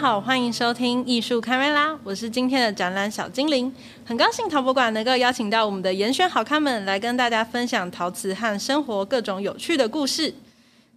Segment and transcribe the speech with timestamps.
[0.00, 3.70] 好，欢迎收听艺术开麦啦，我是今天的展览小精灵，
[4.02, 10.32] 很高兴陶博馆能够邀请到我们的严选好咖们来跟大家分享陶瓷和生活各种有趣的故事。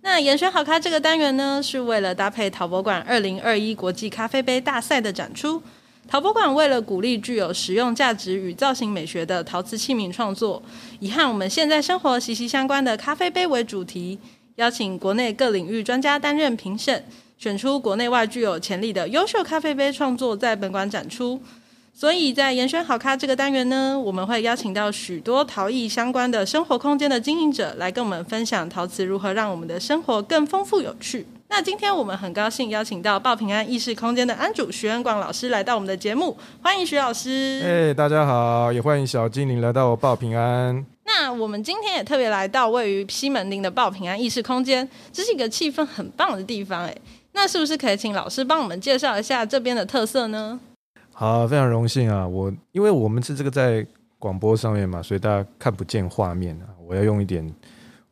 [0.03, 5.61] 那严选好咖这个单元呢，是为了搭配陶博馆二零二一国际咖啡杯大赛的展出。
[6.07, 10.63] 陶博馆为了鼓励具有实用价值与造型美学的陶瓷器皿创作，
[11.01, 14.17] 以和我们现在生活息息相关的咖啡杯为主题，
[14.55, 17.03] 邀请国内各领域专家担任评审。
[17.43, 21.37] 选出国内外具有潜力的优秀咖啡杯创作，在本馆展出。
[21.93, 31.27] 所以在严选好咖这个单元呢，我们会邀请到许多陶艺相关的生活空间的经营者，来跟我们分享陶瓷如何让我们的生活更丰富有趣。
[31.49, 37.61] 那今天我们很高兴邀请到报平安意识空间的安主徐恩广老师来到我们的节目，欢迎徐老师。
[37.61, 40.85] 哎，hey, 大家好，也欢迎小精灵来到我报平安。
[41.05, 46.95] 那我们今天也特别来到位于西门町的报平安意识空间，这是一个气氛很棒的地方，哎。
[47.33, 50.59] 那是不是可以请老师帮我们介绍一下这边的特色呢？
[51.11, 52.27] 好，非常荣幸啊！
[52.27, 53.85] 我因为我们是这个在
[54.17, 57.45] 广播上面嘛，所以大家看不见画面啊，我要用一点。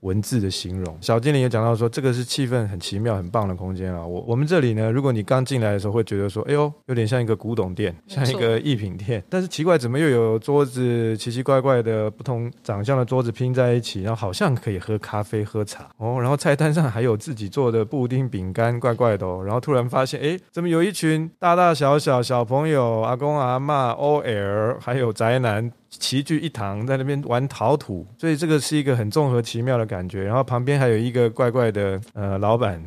[0.01, 4.05] 文字的形容，小精灵也讲到说，这个是气氛很奇妙、很棒的空间啊。
[4.05, 9.23] 我我们这里呢，如果你刚进来的时候会觉得说，哎呦，有点像一个古董店，像一个艺品店。
[9.29, 16.17] 但是奇怪，怎么又有桌子奇奇怪怪的不同长相的桌子拼在一起，然后好像可以喝咖啡、喝茶哦。
[16.19, 19.43] 然后菜单上还有自己做的布丁、饼干，怪怪的哦。
[19.45, 25.71] 然后突然发现，哎，怎么有一群大大小小小朋友、阿公阿嬷、OL，还有宅男。
[25.91, 30.23] 齐聚一堂，在那边玩陶土，所以这个是一个很综合奇妙的感觉。
[30.23, 32.83] 然后旁边还有一个怪怪的呃老板，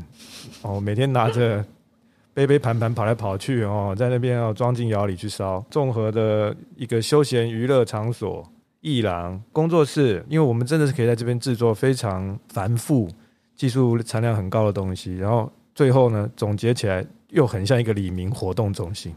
[0.62, 1.64] 哦，每天拿着
[2.32, 5.64] 杯杯盘盘跑来跑去哦，在那边要装进窑里去烧。
[5.70, 8.42] 综合的一个休闲娱乐场所、
[8.80, 13.08] 艺廊、工作室，因为我们真的是可以在这边制作非常繁复、
[13.54, 15.14] 技术含量很高的东西。
[15.16, 19.14] 然后最后呢，总结起来又很像一个李明活动中心。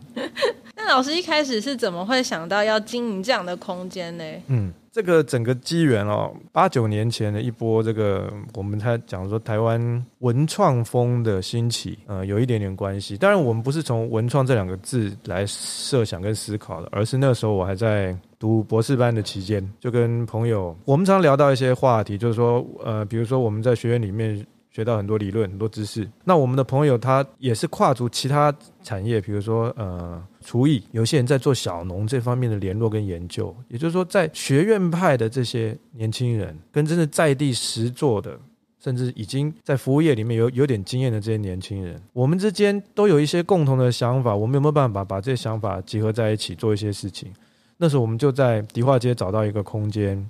[0.88, 4.24] 老师一开始是怎么会想到要经营这样的空间呢？
[4.48, 13.18] 嗯，这个整个机缘哦，八九年前的一波这个，我们才讲说台湾文创风的兴起，呃，有一点点关系。
[13.18, 24.46] 当然，我们不是从文创这两个字来设想跟思考的，而是那时候我还在读博士班的期间，就跟朋友，我们常聊到一些话题，就是说，呃，比如说我们在学院里面
[24.78, 30.24] 学到很多理论、很多知识，那我们的朋友他也是跨足其他产业，比如说，呃。
[30.46, 38.40] 厨艺，有些人在做小农这方面的联络跟研究，也就是说，在学院派的这些年轻人，跟真的在地实做的，
[38.80, 47.30] 甚至已经在服务业里面有有点经验的这些年轻人，我们之间都有一些共同的想法，我们有没有办法把这些想法结合在一起做一些事情？
[47.76, 50.30] 那时候我们就在迪化街找到一个空间。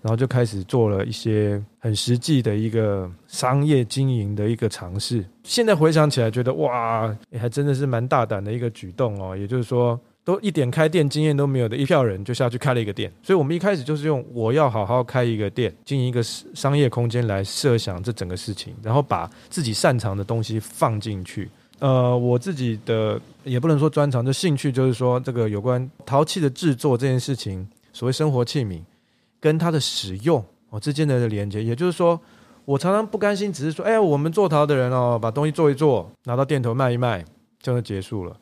[0.00, 5.24] 然后就开始做了一些很实际的一个商业经营的一个尝试。
[5.42, 9.36] 现在回想起来，觉得哇，还真的是蛮大胆的一个举动哦。
[9.36, 13.12] 也就是说，都一点开店经验都没有的一票人，就下去开了一个店。
[13.22, 21.50] 所以我们一开始就是用我要好好开一个店，经营一个商业空间来设想这整个事情，然后把自己擅长的东西放进去。
[21.80, 28.80] 呃，我自己的也不能说专长，就兴趣，就是说这个有关陶器的制作这件事情，所谓生活器皿。
[29.40, 32.20] 跟它的使用哦之间的连接，也就是说，
[32.64, 37.24] 我常常不甘心，只是说，哎，我们做陶的人哦，把东西做一做，拿到店头卖一卖，
[37.60, 38.36] 就结束了。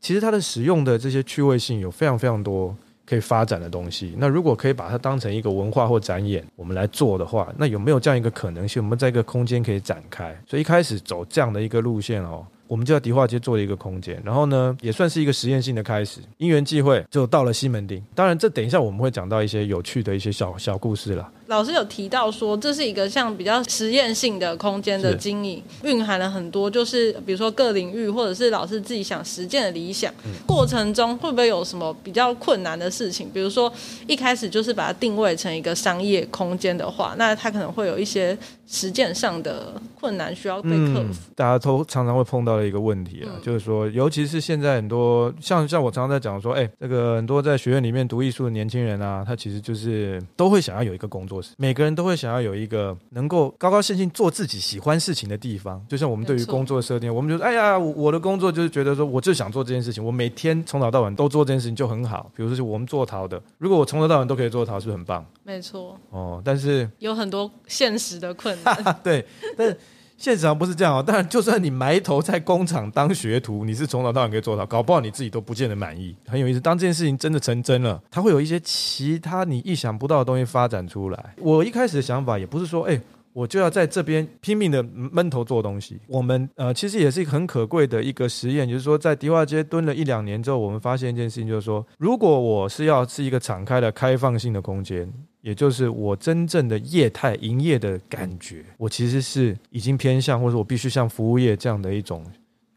[0.00, 2.76] 其实它的使用的这些趣味性有非常非常多
[3.06, 4.14] 可以发展的东西。
[4.18, 8.82] 那如果可以把它当成一个文化或展演，我们来做的话，那有没有这样一个可能性？
[8.82, 10.36] 我们在一个空间可以展开。
[10.46, 12.44] 所以一开始走这样的一个路线哦。
[12.72, 16.22] 我们就在迪化街做了一个空间，然后呢，也算是一个实验性的开始。
[16.38, 18.02] 因缘际会，就到了西门町。
[18.14, 21.30] 当然，这等一下我们会讲到一些有趣的一些小小故事了。
[21.52, 30.10] 老师有提到说，这是一个像比较实验性的空间的经营，蕴含了很多，就是比如说各领域或者是老师自己想实践的理想。
[30.24, 33.28] 嗯、过程中会不会有什么比较困难的事情？
[33.34, 33.70] 比如说
[34.06, 38.36] 一开始就是把它定位成一个商业空间的话，那它可能会有一些
[38.66, 41.00] 实践上的困难需要被克服。
[41.00, 51.41] 嗯、大家都常常会碰到的一个问题啊，嗯、就是说，尤其是现在很多像像我常常在讲说，哎，这个很多在学院里面读艺术的年轻人啊，他其实就是都会想要有一个工作。
[51.56, 62.30] 每个人都会想要有一个能够高高兴兴做自己喜欢事情的地方，就像我们对于工作的设定，我们就说，哎呀，我的工作就是觉得说，我就想做这件事情，我每天从早到晚都做这件事情就很好。
[62.36, 65.24] 比如说，是我们做陶的，如果我从头到晚都可以做陶，是不是很棒？
[65.44, 65.98] 没错。
[66.10, 68.96] 哦，但是有很多现实的困难。
[69.02, 69.24] 对，
[69.56, 69.76] 但是。
[70.22, 76.14] 现实上不是这样哦，当然，就算你埋头在工厂当学徒，你是从早到晚可以做到，搞不好你自己都不见得满意。
[76.28, 81.34] 很有意思，当这件事情真的成真了，它会有一些其他你意想不到的东西发展出来。
[81.38, 83.00] 我一开始的想法也不是说，哎，
[83.32, 85.98] 我就要在这边拼命的闷头做东西。
[86.06, 102.24] 我们呃，其实也是一个很可贵的一个实验，就是说在迪化街蹲了一两年之后，我们发现一件事情，就是说，如果我是要是一个敞开的开放性的空间，也就是我真正的业态营业的感觉，我其实是已经偏向，或者我必须像服务业这样的一种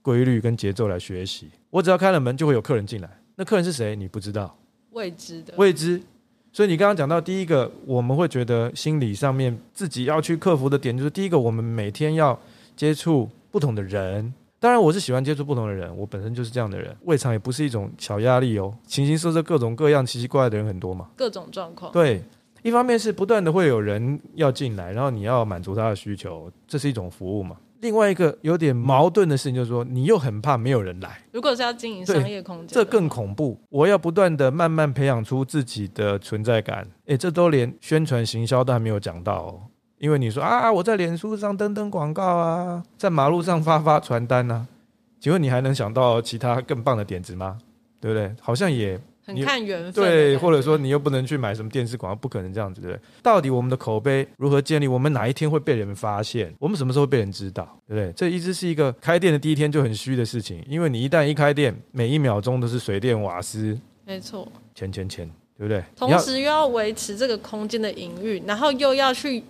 [0.01, 1.49] 规律跟节奏来学习。
[1.69, 3.09] 我只要开了门，就会有客人进来。
[3.35, 3.95] 那客人是谁？
[3.95, 4.57] 你不知道，
[4.91, 6.01] 未知的，未知。
[6.55, 12.39] 所以你刚刚讲到第一个，我们会觉得心理上面自己要去克服的点，就是第一个，我们每天要
[12.77, 14.33] 接触不同的人。
[14.57, 16.95] 当然，我是喜欢接触不同的人，我本身就是这样的人。
[17.03, 21.91] 胃肠也不是一种小压力哦，形形色色、各种各样、奇奇怪怪的人很多嘛，各种状况。
[21.91, 22.23] 对，
[22.63, 27.57] 一方面是不断的会有人要进来，然后你要满足他的需求，这是一种服务嘛。
[27.81, 31.21] 另外一个有点矛盾的事情就是说，你又很怕没有人来。
[31.31, 33.59] 如果是要经营商业空间，这更恐怖。
[33.69, 36.87] 我要不断的慢慢培养出自己的存在感。
[37.05, 39.61] 诶，这都连宣传行销都还没有讲到哦。
[39.97, 44.67] 因为你说啊，我在脸书上登登广告啊，在马路上发发传单啊，
[45.19, 47.57] 请问你还能想到其他更棒的点子吗？
[47.99, 48.35] 对不对？
[48.41, 48.99] 好像也。
[49.25, 53.01] 很看缘分，对，或者说你又不能去买什么电视广告，不可能这样子，对不对？
[53.23, 54.87] 到底我们的口碑如何建立？
[54.87, 56.53] 我们哪一天会被人发现？
[56.59, 57.65] 我们什么时候会被人知道？
[57.87, 58.13] 对不对？
[58.13, 65.83] 这一直是一个开店的第一天就很虚的事情，因为你一旦一开店，每一秒钟都是水电瓦斯，没错，钱钱钱，对不对？
[65.95, 69.43] 同时又要维持这个空间的营运，然后又要去。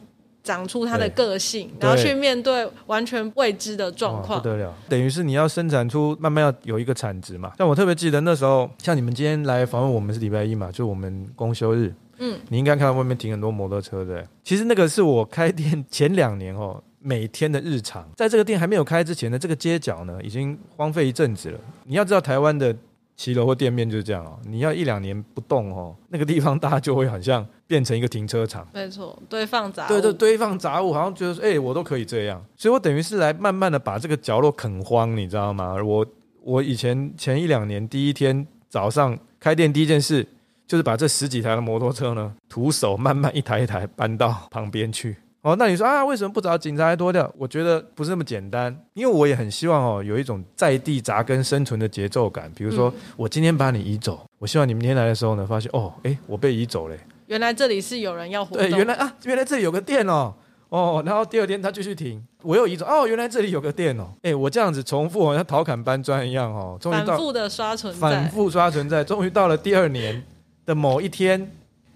[0.45, 4.71] 长出他的个性，然后去面对完全未知的状况，不得了。
[4.88, 7.51] 等于是你要生产出，慢慢要有一个产值嘛。
[7.57, 11.92] 像我特别记得那时候，像你们今天来访问我们是礼拜一嘛，就我们公休日。
[12.19, 14.24] 嗯，你应该看到外面停很多摩托车对。
[14.44, 18.07] 其实那个是我开店前两年哦，每天的日常。
[18.15, 21.59] 在这个店还没有开之前呢，这个街角呢已经荒废一阵子了。
[21.86, 22.75] 你要知道台湾的。
[23.15, 28.67] 骑楼或店面就是这样哦，你要一两年不动哦，那个地方大家就会好像变成一个停车场。
[28.73, 29.88] 没错，堆放杂物。
[29.88, 32.44] 对对，堆放杂物，好像觉得说，哎，我都可以这样。
[32.57, 35.75] 所以我等于是来慢慢的把这个角落垦荒，你知道吗？
[35.81, 36.06] 我
[36.44, 40.27] 我以前前一两年第一天早上开店第一件事，
[40.68, 45.15] 就是把这十几台的摩托车呢，徒手慢慢一台一台搬到旁边去。
[45.45, 47.31] 哦，那你说啊，为什么不找警察来拖掉？
[47.38, 52.51] 我觉得不是那么简单，因为我也很希望哦，有一种在地扎根生存的节奏感。
[52.56, 56.97] 比如说，我今天把你移走，我希望你明天来的时候呢，发现哦，哎，我被移走了。
[57.27, 58.68] 原来这里是有人要活动。
[58.68, 60.33] 对，原来啊，原来这里有个店哦，
[60.69, 62.83] 哦，然后第二天他继续停，我又移走。
[62.88, 70.24] 哦，原来这里有个店哦，哎，我这样子重复，好像陶侃搬砖一样哦，终于到反复的刷存在，反复刷存在，终于到了第二年
[70.65, 71.51] 的某一天，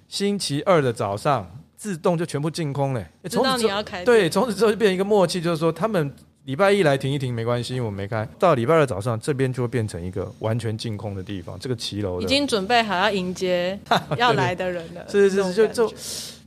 [0.08, 1.50] 星期二的早上。
[1.80, 4.04] 自动就全部净空嘞，知道你要开。
[4.04, 8.28] 对，从此之后就变成一个默契，就是说他们礼拜一来停一停没关系，因为我没开。
[8.38, 11.58] 到礼拜二早上，这边就会变成一个完全净空的地方。
[11.58, 13.80] 这个骑楼已经准备好要迎接
[14.18, 15.06] 要来的人了。
[15.08, 15.94] 是 是是，就就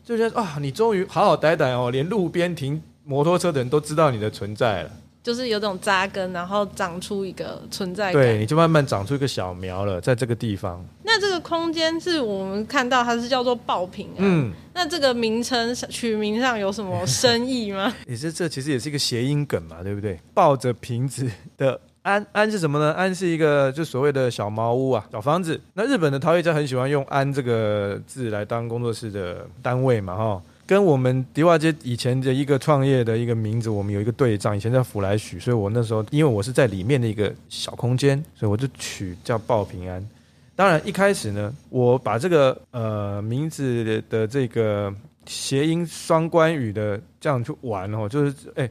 [0.05, 4.91] 就觉得啊，你终于好好待待哦，连路边停摩托车的人都知道你的存在了。
[5.23, 8.15] 就是有种扎根，然后长出一个存在感。
[8.15, 10.85] 对，你就慢慢长出一个小苗了，在这个地方。
[11.05, 14.19] 那这个空间是我们看到它是叫做爆品啊。
[14.19, 17.95] 嗯，那这个名称取名上有什么深意吗？
[18.09, 20.19] 也是，这其实也是一个谐音梗嘛，对不对？
[20.35, 22.93] 抱着瓶子的安安是什么呢？
[22.95, 25.61] 安是一个就所谓的小茅屋啊，小房子。
[25.75, 30.43] 那日本的陶艺家很喜欢用安这个字来当工作室的单位嘛，哈。
[30.67, 40.07] 跟我们迪化街以前的一个创业的一个名字，我们有一个对仗，以前叫福来许，所以我那时候因为我是在里面的一个小空间，所以我就取叫报平安。
[40.55, 44.95] 当然一开始呢，我把这个呃名字的这个
[45.27, 48.71] 谐音双关语的这样去玩哦，就是哎，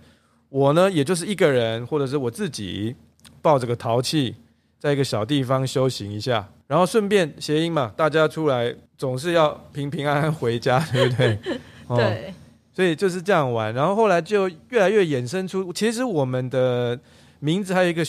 [0.50, 2.95] 我呢也就是一个人，或者是我自己
[3.41, 4.36] 抱着个陶器，
[4.79, 11.38] 在一个小地方修行一下，然后顺便谐音嘛，大家出来总是要平平安安回家，对不对？
[11.95, 12.33] 对、哦，
[12.74, 17.00] 所以就是这样玩，然后后来就越来越衍生出，其实我们的
[17.39, 18.03] 名字还有一个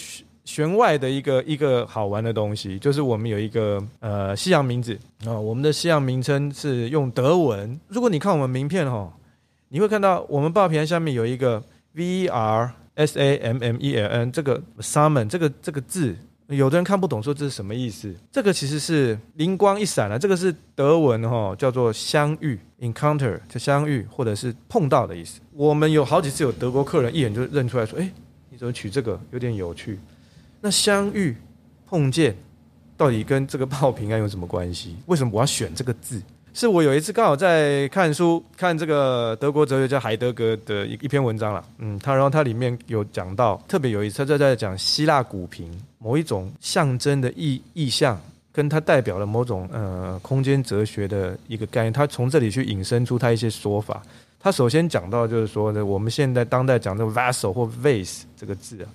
[0.45, 7.79] 弦外的一个一个好玩的东西，就是我们有一个呃西洋名字啊、哦，我们的西洋名称是用德文。
[7.89, 9.13] 如果你看我们名片哈、哦，
[9.69, 11.63] 你会看到我们报平安下面有一个
[11.95, 16.17] V R S A M M E L N 这个 Summon 这个这个字。
[16.57, 18.15] 有的人看不懂，说这是什么意思？
[18.31, 25.41] 这个其实是灵光一闪了、这个是德文哈、哦，叫做相遇 （encounter），就相遇或者是碰到的意思。
[25.53, 28.13] 我们有好几次有德国客人一眼就认出来说：“哎，
[28.51, 29.21] 你怎么取这个？
[29.31, 29.99] 有点有趣。”
[30.61, 31.37] 那相遇、
[31.87, 32.37] 碰见，
[32.97, 34.97] 到底跟这个 报平安有什么关系？
[35.07, 36.23] 为什么我要选这个字？
[36.55, 41.65] 是我有一次刚好在看书，看这个德国哲学家海德格的一一篇文章了。
[41.79, 48.21] 嗯，他然后他里面有讲到，特别有一次他在在讲希腊古瓶某一种象征的意意象，
[48.53, 51.93] 跟它代表了某种呃空间哲学的一个概念。
[51.93, 54.03] 他从这里去引申出他一些说法。
[54.39, 58.89] 他首先讲到就是说呢，我们现在当代讲这个 vessel 或 vase 这个字啊，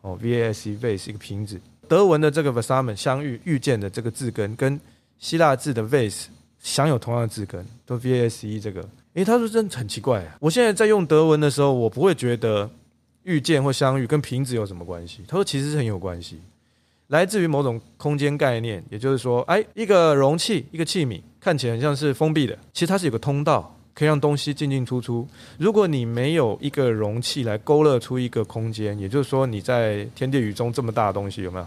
[0.00, 1.60] 哦，v a s e vase 一个瓶子。
[1.86, 4.80] 德文的这个 versammen 相遇遇见的这个字根，跟
[5.18, 6.24] 希腊字的 vase
[6.64, 8.88] 享有同样的字根，都 V S E 这个。
[9.12, 10.36] 诶，他说真的很奇怪啊！
[10.40, 12.68] 我现在在用德文的时候，我不会觉得
[13.22, 15.22] 遇见或相遇跟瓶子有什么关系。
[15.28, 16.40] 他说其实是很有关系，
[17.08, 23.70] 来自于某种空间概念，也就是说，哎，一个容器，一个器皿看起来很像是封闭的，其实它是有个通道。
[23.96, 25.24] 可以让东西进进出出。
[25.56, 31.66] 如果你没有一个容器来勾勒出一个空间，也就是说你在天地宇宙这么大的东西有没有？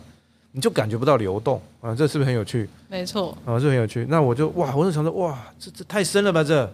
[0.58, 1.94] 你就感觉不到流动啊！
[1.94, 2.68] 这是不是很有趣？
[2.90, 4.08] 没错啊，这很有趣。
[4.10, 6.68] 那我就哇，我就想说哇，这这太深了吧这。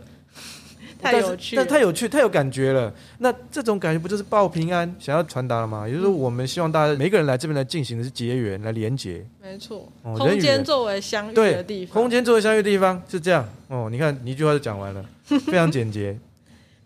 [1.04, 2.94] 太有趣，但太有趣，太有感觉了。
[3.18, 5.86] 那这种感觉不就是报平安想要传达了吗？
[5.86, 9.22] 也就是说，我们希望大家每个人来这边来进行的是结缘，来连结。
[9.42, 11.94] 没错，空间作为相遇的地方。
[11.94, 13.90] 空间作为相遇的地方是这样哦。
[13.92, 16.18] 你看，你一句话就讲完了， 非常简洁。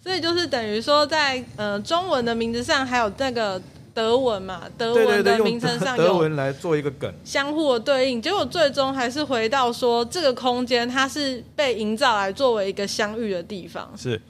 [0.01, 3.61] 所以就是等于说在，在呃中文的名字上还有那个。
[3.97, 13.91] 德文嘛，德文的名称上有德文来做一个梗，相互的对应，结果最终还是回到说，这个空间它是被营造来作为一个相遇的地方。
[13.97, 14.21] 是，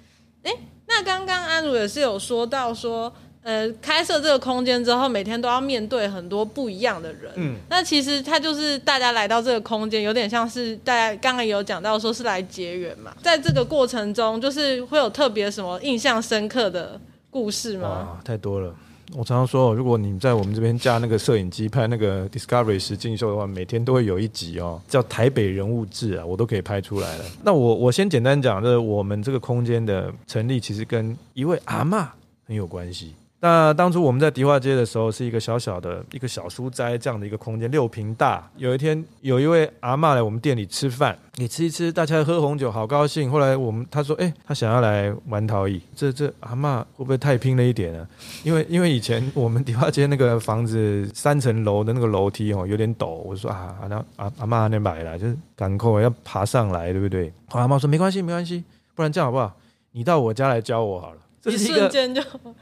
[0.43, 0.53] 哎，
[0.88, 3.12] 那刚刚安如也是有说到说，
[3.43, 7.29] 呃，开设这个空间之后，每天都要面对很多不一样的人。
[7.36, 16.97] 嗯，那其实他就是大家来到这个空间，有点像是大家刚刚也有讲到说是来结缘嘛，在这个过程中，就是会有特别什么印象深刻的
[17.29, 17.89] 故事吗？
[17.89, 18.74] 哇，太多了。
[19.13, 27.25] 我常常说，如果你在我们这边架那个摄影机拍那个 Discovery 实境秀的话，每天都会有一集哦，叫《台北人物志》啊，我都可以拍出来了。
[27.43, 32.05] 那我我先简单讲，就是我们这个空间的成立，其实跟一位阿嬷
[32.45, 33.13] 很有关系。
[33.39, 38.50] 那当初我们在迪化街的时候，是一个小小的一个小书斋这样的一个空间，六平大。
[38.58, 43.29] 有一天，有一位阿嬷来我们店里吃饭，你吃一吃，大家喝红酒，好高兴。
[43.29, 45.79] 后来我们他说，哎，他想要来玩陶艺。
[45.96, 48.08] 这这阿嬷会不会太拼了一点呢？
[48.44, 57.32] 因为因为以前我们迪化街那个房子三层楼的那个楼梯哦有点陡，我说啊，那阿阿嬷那买了，就是赶快要爬上来，对不对？
[57.50, 58.63] 阿嬷说没关系没关系，
[58.96, 59.56] 不然这样好不好？
[59.91, 61.17] 你到我家来教我好了。
[61.41, 61.89] 这是一个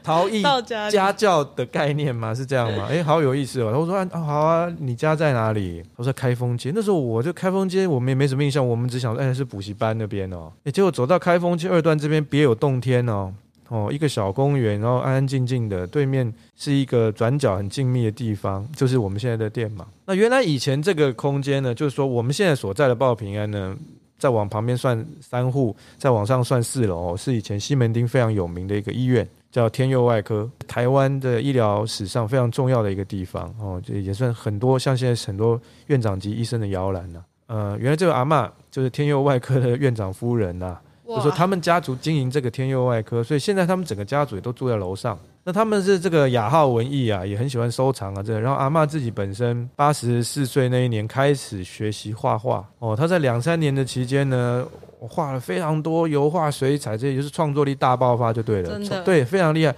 [0.02, 0.42] 逃逸
[0.90, 2.34] 家教的概念吗？
[2.34, 2.86] 是这样吗？
[2.92, 3.72] 哎，好有意思哦！
[3.80, 5.82] 我说啊，好啊，你家在哪里？
[5.96, 6.70] 我说开封街。
[6.74, 10.52] 那时候我就开封街，我们也没什么印象，我们只想说，哎，是补习班那边哦。
[10.64, 13.32] 哎，结果走到开封街二段这边，别有洞天哦。
[13.68, 19.84] 哦，一个小公园，然后安安静静的，对面是一个转角很静谧的地方，就是我们现在的店嘛。
[20.04, 23.76] 那原来以前这个空间呢，就是说我们现在所在的报平安呢。
[24.18, 37.22] 再往旁边算三户，再往上算四楼，是以前西门町非常有名的一个医院，叫天佑外科，台湾的医疗史上非常重要的一个地方哦，这也算很多像现在很多院长级医生的摇篮呐。
[37.48, 45.18] 呃，原来这个阿嬷就是天佑外科的院长夫人呐、啊，就说他们家族经营这个天佑外科，所以现在他们整个家族也都住在楼上。
[45.48, 48.40] 那他们是这个雅好文艺啊，也很喜欢收藏啊，这个。
[48.40, 54.66] 然后阿嬷自己本身八十四岁那一年开始学习画画哦，他在两三年的期间呢，
[54.98, 59.72] 画了非常多油画、水彩，这也就是创作力大爆发就对了，对，非常厉害。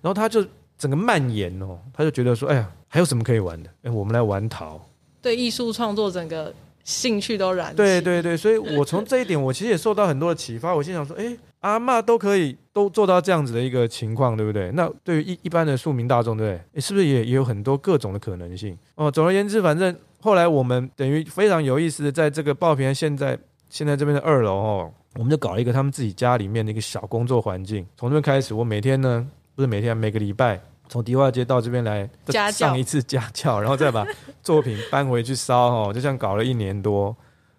[0.00, 0.42] 然后他就
[0.78, 3.68] 整个蔓延哦，他就觉得说，哎呀，还有什么可以玩的？
[3.82, 4.80] 哎，我们来玩陶。
[5.20, 6.50] 对艺术创作整个
[6.84, 7.74] 兴趣都燃。
[7.74, 10.74] 对对对，所以我从这一点，我其实也受到很多的启发。
[10.74, 11.36] 我心想说，哎。
[11.60, 14.70] 阿嬷都可以都做到这样子的一个情况，对不对？
[14.72, 16.58] 那对于一一般的庶民大众，对？
[16.76, 18.74] 是不是也也有很多各种的可能性？
[18.94, 27.86] 哦，总而言之，反正后来我们等于非常有意思的，在这个报平安现在现在这边的二楼哦，我们就搞了一个他们自己家里面的一个小工作环境。
[27.94, 30.58] 从这边开始，我每天呢，不是每天，每个礼拜
[30.90, 32.06] 从迪化街到这边来
[32.52, 34.04] 上一次家教，然后再把
[34.42, 37.16] 作品搬回去烧哦， 就这样搞了一年多。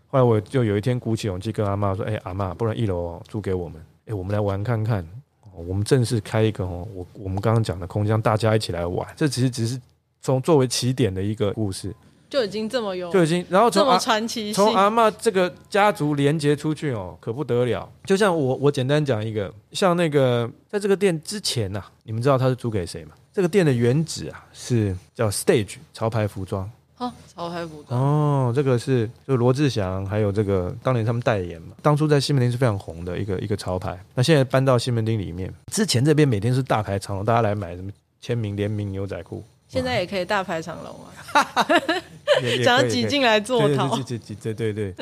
[0.10, 5.08] 后来我就有一天鼓起勇气跟阿妈说：“哎，阿妈，不然一楼租给我们。”哎，我们来玩看看。
[5.54, 9.08] 我们正式开一个哦，我我们刚刚讲的空间，大家一起来玩。
[9.16, 9.80] 这其实只是
[10.22, 11.94] 从作为起点的一个故事，
[12.30, 17.88] 就已经这么有，就已经然后从这么传奇，从阿妈这个家族连接出去哦，可不得了。
[18.06, 23.12] 就像我我简单讲一个，像那个在这个店之前呐、啊，你们知道他是租给谁吗？
[23.34, 26.70] 这个店的原址啊是叫 Stage 潮牌服装。
[26.98, 31.76] 哦，潮牌服装哦，这个是就罗志祥，还有这个当年他们代言嘛。
[31.82, 35.52] 当初在西门町是非常红的一个一个潮牌，那现在搬到西门町里面。
[35.72, 39.44] 之前这边每天是大排长龙，大家来买什么签名联名牛仔裤。
[39.72, 40.94] 现在也可以大排长龙
[41.32, 41.66] 啊，
[42.62, 44.94] 想要挤进来做淘，挤挤挤，对对对。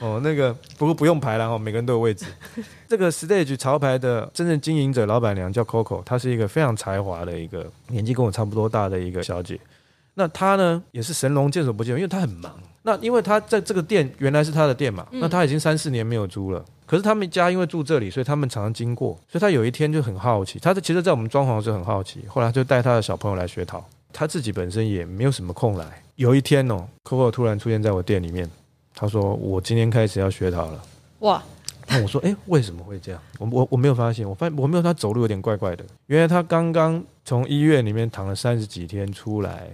[0.00, 2.24] 哦，那个不过不用排了哦，每个人都有位置。
[2.88, 9.60] 这个 Stage 潮牌的真正经营者老板娘叫 Coco，她是一个非常才华的一个年纪跟我差不多大的一个小姐。
[10.14, 12.58] 那她呢也是神龙见首不见尾，因为她很忙。
[12.84, 16.64] 那因为她在这个店原来是她的店嘛，那她已经三四年没有租了。
[16.86, 19.12] 可是他们家因为住这里，所以他们常常经过。
[19.30, 23.86] 所以他有一天就很好奇，他其实，在我们装潢的时候很好奇，后来就带他的小朋友来学陶。
[24.12, 26.02] 他自己本身也没有什么空来。
[26.16, 28.50] 有一天哦，Coco 突然出现在我店里面，
[28.94, 30.82] 他说：“我今天开始要学陶了。”
[31.20, 31.42] 哇！
[31.86, 33.22] 那我说：“哎，为什么会这样？
[33.38, 35.84] 我我我没有发现，我发现我没有他走路有点怪怪的。
[36.06, 39.70] 原来他刚刚从医院里面躺了三十几天出来。”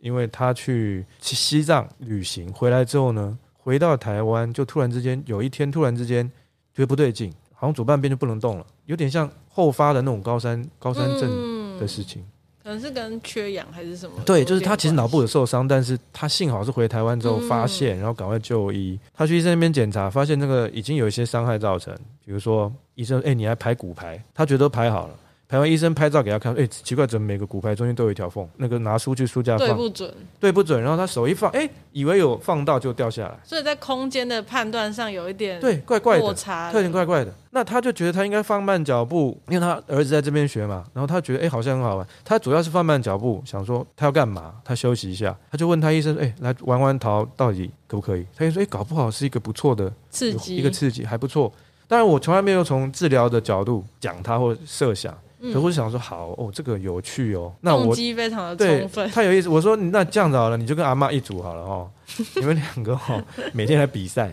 [0.00, 6.30] 因为他去去西藏旅行回来之后呢，回到台湾就突然之间有一天突然之间
[6.74, 12.26] 觉得不对劲，好像左半边就不能动了，有点像后发的那种高山高山症的事情，嗯，
[12.64, 14.16] 可能是跟缺氧还是什么？
[14.24, 18.98] 对，就是他其实脑部有受伤，但是他幸好是回台湾之后发现，然后赶快就医。
[19.12, 21.94] 他去医生那边检查，发现那个已经有一些伤害造成，
[22.24, 25.14] 比如说医生，哎，你还排骨排，他觉得都排好了。
[25.54, 28.44] 台湾医生拍照给他看，哎、欸，奇怪，怎么每个骨牌中间都有一条缝？
[28.56, 30.82] 那个拿书去书架放，对不准，对不准。
[30.82, 33.38] 然后他手一放，哎、欸，以为有放到就掉下来。
[33.44, 37.32] 所以在空间的判断上有一点对怪怪的落差，有点怪怪的。
[37.52, 40.84] 那他就觉得他应该放慢脚步，因为他儿子在这边学嘛。
[40.92, 42.04] 然后他觉得，哎、欸，好像很好玩。
[42.24, 44.56] 他主要是放慢脚步，想说他要干嘛？
[44.64, 48.26] 他休息一下，他就问他医生，哎、欸，来玩玩桃到底可不可以？
[48.36, 51.52] 他就说，哎、欸，搞不好是一个不错的刺激，一个刺激还不错。
[51.86, 55.16] 当然，我从来没有从治疗的角度讲他或设想。
[55.52, 57.52] 可我就想说，好哦，这个有趣哦。
[57.60, 59.48] 那我动机非常的充分，太有意思。
[59.48, 61.90] 我说，那这样子好了，你就跟阿妈一组好了哦。
[62.36, 63.22] 你们两个哦，
[63.52, 64.32] 每天来比赛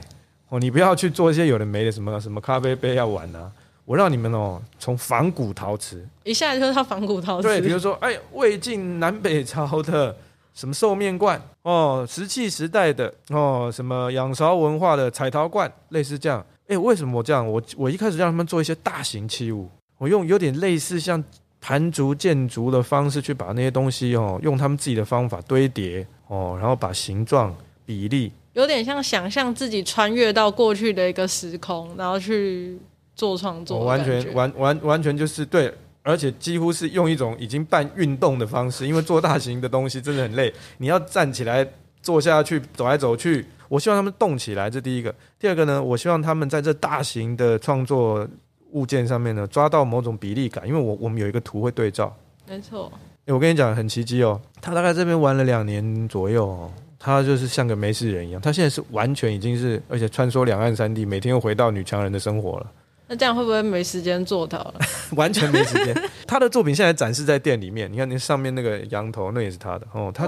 [0.49, 3.51] 哦，你不要去做一些有的没的，什么什么咖啡杯要玩啊。
[3.83, 7.47] 我让你们哦，从仿古陶瓷一下就到仿古陶瓷。
[7.47, 10.15] 对，比如说，哎，魏晋南北朝的
[10.53, 16.45] 什么兽面罐哦，石器时代的哦，什么仰韶文化的彩陶罐，类似这样。
[16.67, 17.45] 哎，为什么我这样？
[17.45, 19.67] 我我一开始让他们做一些大型器物。
[20.01, 21.23] 我用有点类似像
[21.59, 27.55] 盘竹建筑的方式去把那些东西哦，用他们自己的方法堆叠哦，然后把形状
[27.85, 32.79] 比例，有点像想象自己穿越到过去的一个时空，然后去
[33.15, 41.63] 做创作，完全完完完全就是对，而且几乎是用一种已经半运动的方式，因为做大型的东西真的很累，你要站起来
[42.01, 48.27] 坐下去走来走去，我希望他们动起来，这第一个，第二个呢，我希望他们在这大型的创作。
[48.71, 52.15] 物件上面呢，抓到某种比例感，因为我我们有一个图会对照，
[52.47, 52.91] 没错。
[53.25, 62.71] 哎，我跟你讲很奇迹哦，他大概这边玩了两年左右哦，他就是像个没事人一样，他现在是完全已经是，而且穿梭两岸三地，每天又回到女强人的生活了。
[63.07, 64.75] 那这样会不会没时间做到了？
[65.15, 65.95] 完全没时间。
[66.25, 70.25] 他的作品现在展示在店里面，你看那上面那个羊头，那也是他的哦，他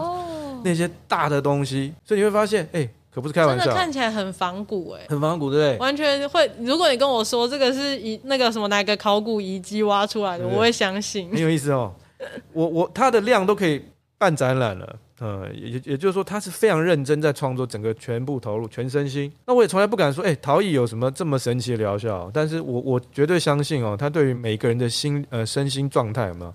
[0.64, 2.88] 那些大的东西，所以你会发现，哎。
[3.14, 5.78] 可不是开玩笑，真的看起来很仿古哎、欸，很仿古对不对？
[5.78, 6.50] 完全会。
[6.60, 11.30] 如果你跟我说这个是遗那个什么哪个考古遗迹挖出来的，我会相信。
[11.30, 11.94] 很有意思哦，
[12.54, 13.82] 我我它的量都可以
[14.18, 19.32] 办展览了，嗯，也也就是说他是非常认真在创作，整个全部投入全身心。
[19.46, 22.32] 那我也从来不敢说，哎，陶艺有什么这么神奇的疗效？
[22.34, 26.54] 但是我我绝对相信哦，他对于每个人的心呃身心状态有没有？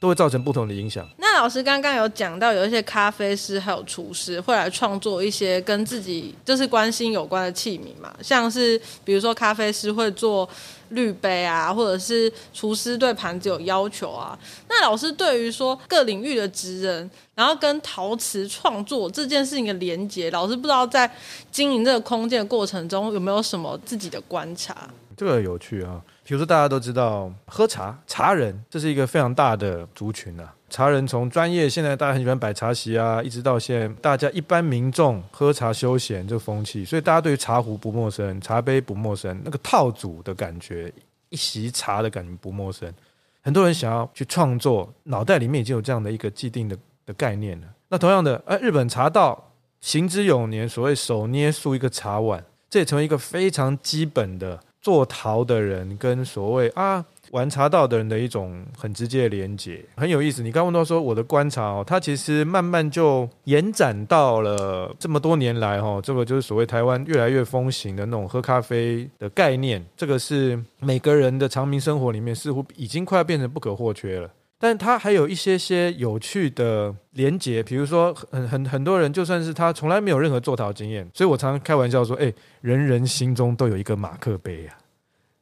[0.00, 1.08] 都会造成不同的影响。
[1.18, 10.48] 那老师刚刚有讲到，有一些咖啡师还有厨师会来创作一些跟自己就是关心有关的器皿嘛，像是比如说咖啡师会做
[10.90, 14.38] 滤杯啊，或者是厨师对盘子有要求啊。
[14.68, 21.10] 那老师对于说各领域的职人，然后跟陶瓷创作这件事情的连接，老师不知道在
[21.50, 24.88] 经营这个空间的过程中有没有什么自己的观察？
[25.16, 26.00] 这个有趣啊。
[26.28, 30.54] 比如说，大家都知道喝茶，茶人这是一个非常大的族群啊。
[30.68, 40.92] 茶人从专业，现在大家很喜欢摆茶席啊，一直到现在，大家一般民众喝茶休闲这个风气，所以大家对于茶壶不陌生，茶杯不陌生，那个套组的感觉，
[41.30, 42.92] 一席茶的感觉不陌生。
[43.40, 47.66] 很多人想要去创作，脑袋里面已经有这样的一个既定的的概念了。
[47.88, 54.60] 那同样的，哎，日本茶道行之有年，所谓手捏塑一个茶碗，这也成为一个非常基本的。
[54.80, 60.42] 做陶的人跟所谓啊玩茶道的人的一种很直接的连接，很有意思。
[60.42, 74.30] 你刚问到说我的观察哦，它其实慢慢就延展到了这么多年来哈，这个就是所谓台湾越来越风行的那种喝咖啡的概念，这个是每个人的长民生活里面似乎已经快要变成不可或缺了。
[74.60, 84.74] 但它还有一些些有趣的连接，比如说很很很多人就算是他从来没有任何做陶经验，所以我常常开玩笑说，哎，人人心中都有一个马克杯啊，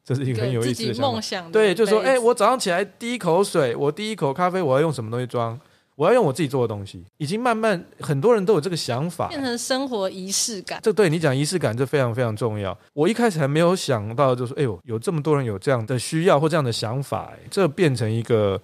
[0.05, 1.51] 这是一个很有意思的梦想。
[1.51, 5.59] 对，就说，哎，我早上起来第一口水，我第一口咖啡，我要用什么东西装？
[5.95, 7.03] 我要用我自己做的东西。
[7.17, 10.79] 已经慢慢很多人都有这个想法，变成生活仪式感。
[10.83, 12.77] 这对你讲仪式感，这非常非常重要。
[12.93, 18.61] 我一开始还没有想到，就是哎呦，有这么多人有这样的需要或这样的想法，哎，这变成一个。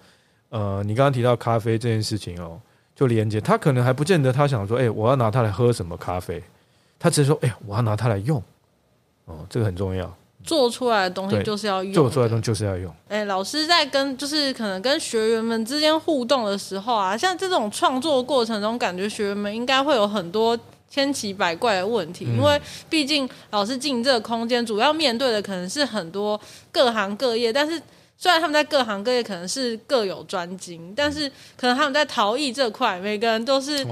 [0.53, 2.61] 呃，你刚刚提到咖啡这件事情哦，
[2.95, 3.41] 就连接。
[3.41, 6.43] 他可能还不见得他想说，哎，我要拿它来喝什么咖啡，
[6.99, 8.37] 他只是说，哎，我要拿它来用。
[9.25, 10.15] 哦，这个很重要。
[10.43, 12.93] 做出来的东西就是要用，做出来的东西就是要用。
[13.07, 20.55] 哎，老师在跟就是可能跟学员们之间互动的时候啊，像这种创作过程中，感觉学员们应该会有很多
[20.87, 26.39] 千奇百怪的问题，嗯、因为毕竟老师进这个空间，主要面对的可能是很多
[26.71, 27.51] 各行各业。
[27.51, 27.81] 但是
[28.23, 33.85] 虽然他们在各行各业可能是各有专精，但是可能他们在陶艺这块，每个人都是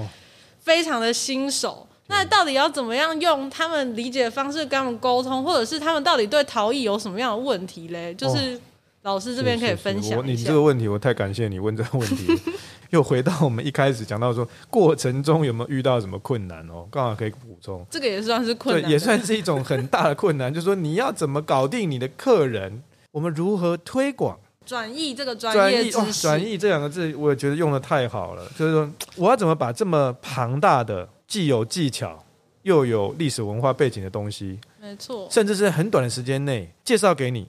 [0.62, 1.86] 非常的新手。
[2.08, 8.14] 那到底要怎么样用他们理解的方式跟他们沟通，或者是他们到底对陶艺有什么样的问题嘞？
[8.14, 8.58] 就是
[9.02, 10.26] 老师这边可以分享。
[10.26, 12.34] 你这个问题，我太感谢你问这个问题。
[12.92, 16.88] 又回到我们一开始讲到说，过程中有没有遇到什么困难哦？
[16.90, 17.86] 刚好可以补充。
[17.90, 20.54] 这个也算是困难，对，也算是一种很大的困难。
[20.54, 22.82] 就是说，你要怎么搞定你的客人？
[23.12, 26.22] 我们如何推广转译这个专业知识？
[26.22, 28.50] 转译这两个字，我也觉得用的太好了。
[28.58, 32.24] 就是说，我要怎么把这么庞大的既有技巧
[32.62, 37.48] 又有历史文化背景的东西，没错，甚至是很短的时间内介绍给你，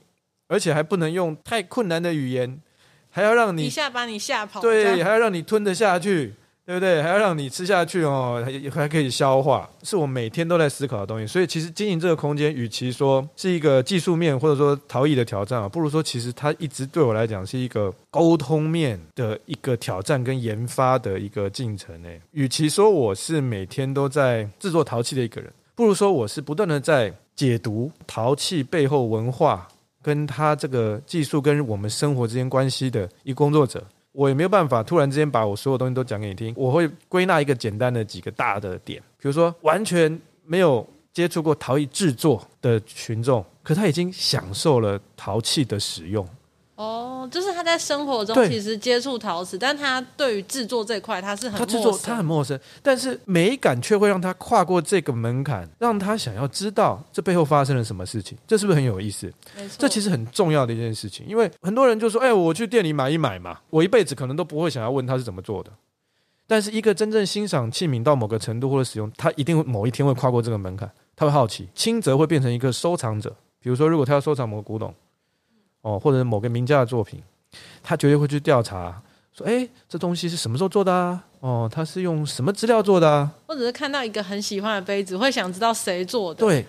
[0.49, 2.61] 而且还不能用太困难的语言，
[3.11, 6.35] 还要让你一下把你吓跑，对，还要让你吞得下去。
[6.65, 7.03] 对不对？
[7.03, 11.27] 还要让你吃下去哦，还还可以消化，是我每天都在思考的东西。
[11.27, 22.01] 所以，其实经营这个空间，与其说是一个技术面或者说陶艺的挑战啊，不如说其实它一直对我来讲是一个沟通面的一个挑战跟研发的一个进程。
[22.05, 29.67] 诶，与其说我是每天都在制作陶器的一个人，不如说我是不断的在解读陶器背后文化
[30.01, 33.83] 跟它这个技术跟我们生活之间关系的一个工作者。
[34.13, 46.27] 我也没有办法突然之间把我所有东西都讲给你听，我会归纳一个简单的几个大的点，比如说完全没有接触过陶艺制作的群众，可他已经享受了陶器的使用。
[46.83, 59.33] 哦，就是他在生活中其实接触陶瓷，但他对于制作这块他是很陌生，他制作他很陌生，但是美感却会让他跨过这个门槛，让他想要知道这背后发生了什么事情，这是不是很有意思？
[59.57, 65.71] 没错，这其实很重要的一件事情，因为很多人就说：“哎，我去店里买一买嘛。”我一辈子可能都不会想要问他是怎么做的，
[66.49, 74.93] 但是一个真正欣赏器皿到某个程度或者使用，他一定会某一天会跨过这个门槛，他会好奇，轻则会变成一个收藏者，比如说如果他要收藏某个古董。
[75.83, 77.23] 哦，或者某个名家的作品，
[77.83, 81.25] 他绝对会去调查，说：“哎，这东西是什么时候做的啊？
[81.41, 86.65] 哦，他是用什么资料做的啊？”或者是看到一个很喜欢的杯子，会想知道谁做的，对，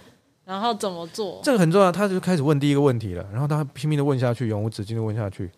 [0.46, 1.92] 然后怎么做，这个很重要。
[1.92, 5.52] 他就开始问第一个问题了，然后他拼命的问下去，永无止境的问下去。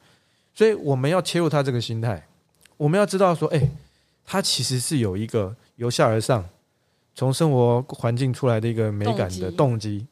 [0.53, 2.27] 所以我们要切入他这个心态，
[2.77, 3.69] 我们要知道说：“哎，
[4.25, 6.43] 他其实是有一个由下而上，
[7.13, 10.05] 从生活环境出来的一个美感的动机。”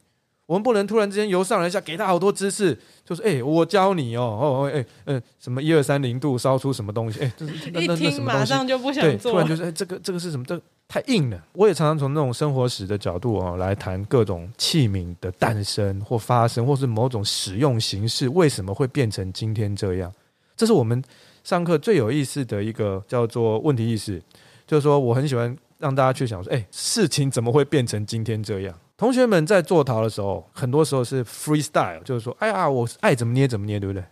[0.46, 7.20] 我们不能突然之间由上而下给他好多知识，就是哎，我教你哦，哦，哎，嗯，什么一二三零度烧出什么东西？
[7.20, 8.20] 哎，这是那那？
[8.20, 9.32] 马上就不想做。
[9.32, 10.44] 对，突然就是哎，这个这个是什么？
[10.44, 11.42] 这个、太硬了。
[11.54, 20.12] 我也常常从那种生活史的角度哦来谈各种器皿的诞生或发生，或是某种使用形式为什么会变成今天这样。
[20.54, 21.02] 这是我们
[21.42, 24.22] 上课最有意思的一个叫做问题意识，
[24.66, 28.78] 就是说我很喜欢让大家去想说，哎，事情怎么会变成今天这样？
[28.96, 34.04] 同学们在做陶的时候，很多时候是 freestyle，就是说，哎呀，我爱怎么捏怎么捏，对不对？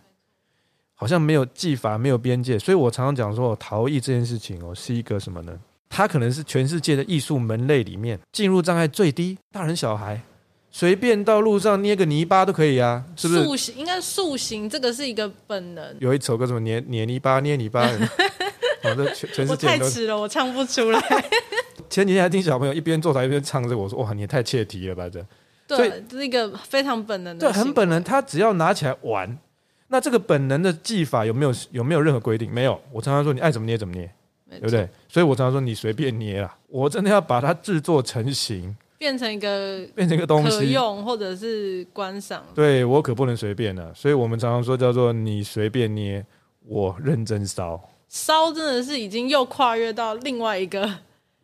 [0.95, 2.59] 好像没有技法，没有边界。
[2.59, 5.57] 所以我常常讲说，陶艺这件事情哦，是一个什么呢？
[5.89, 10.21] 它可能是全世界的艺术门类里面进入障碍最低，大人小孩
[10.71, 13.43] 随便到路上捏个泥巴都可以啊，是不是？
[13.43, 15.95] 塑形应该塑形，这个是一个本能。
[15.99, 17.87] 有一首歌什么捏捏泥巴，捏泥巴。
[18.83, 20.99] 哦，这全全世界都太迟了，我唱不出来。
[21.89, 25.25] 前几天还听小朋友一边做台一边唱着，我说哇，你也太切题了吧这。
[25.65, 27.47] 对，这是一个非常本能的。
[27.47, 28.03] 对，很本能。
[28.03, 29.37] 他只要拿起来玩，
[29.87, 32.53] 那这个本能的技法有没有有没有任何规定？
[32.53, 32.79] 没有。
[32.91, 34.11] 我常常说你爱怎么捏怎么捏，
[34.49, 34.87] 对不对？
[35.07, 36.57] 所以我常常说你随便捏啊。
[36.67, 42.43] 我真的要把它制作成型，变成一个变成一个东西，可用或者是观赏。
[42.53, 46.23] 对，我可不能随便的，所以我们常常说叫做你随便捏，
[46.65, 47.81] 我认真烧。
[48.09, 50.87] 烧真的是已经又跨越到另外一个。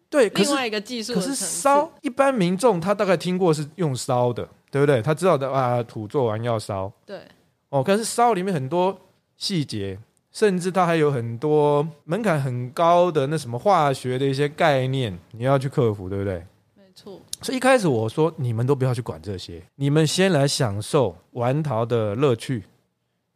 [0.09, 1.13] 对，另外一个技术。
[1.13, 5.01] 可是烧，一般民众他大概听过是用烧的，对不对？
[5.01, 6.91] 他知道的啊，土做完要烧。
[7.05, 7.21] 对。
[7.69, 8.99] 哦，可是烧里面很多
[9.37, 9.99] 细节，
[10.31, 16.43] 甚至它还有很多门槛很高的那什么化学的一些概念，你要去克服，对不对？
[16.75, 17.21] 没错。
[17.43, 22.63] 所以一开始我说，你们都不要去管这些，你们先来享受玩陶的乐趣。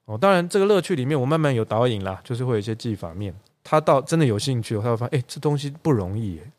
[0.05, 3.33] 哦，当然这个乐趣里面，我慢慢有导引啦，就是会有一些技法面。
[3.63, 6.51] 他到真的有兴趣，他会发现，哎，这东西不容易耶。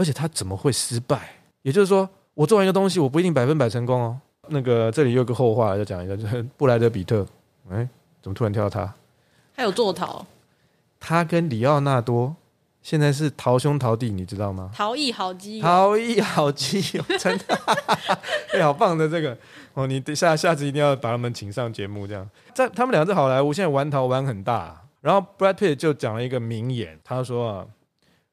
[0.00, 1.34] 而且他怎么会失败？
[1.60, 4.18] 也就是说，我做完一个东西，我不一定百分百成功哦。
[4.48, 7.26] 那个这里有个后话，再讲一下，就是布莱德比特，
[7.70, 7.86] 哎，
[8.22, 8.94] 怎么突然跳到他？
[9.54, 10.24] 还有做逃，
[10.98, 12.34] 他跟里奥纳多
[12.80, 14.70] 现在是逃兄逃弟，你知道吗？
[14.74, 17.54] 逃逸好基，逃逸好基友，真的，
[18.54, 19.36] 哎、欸，好棒的这个
[19.74, 19.86] 哦！
[19.86, 24.80] 你等下下次一定要把他们请上节目，这样在他们俩在好莱坞现在玩逃玩很大。
[25.02, 27.66] 然后 Brad Pitt 就讲了一个名言，他说啊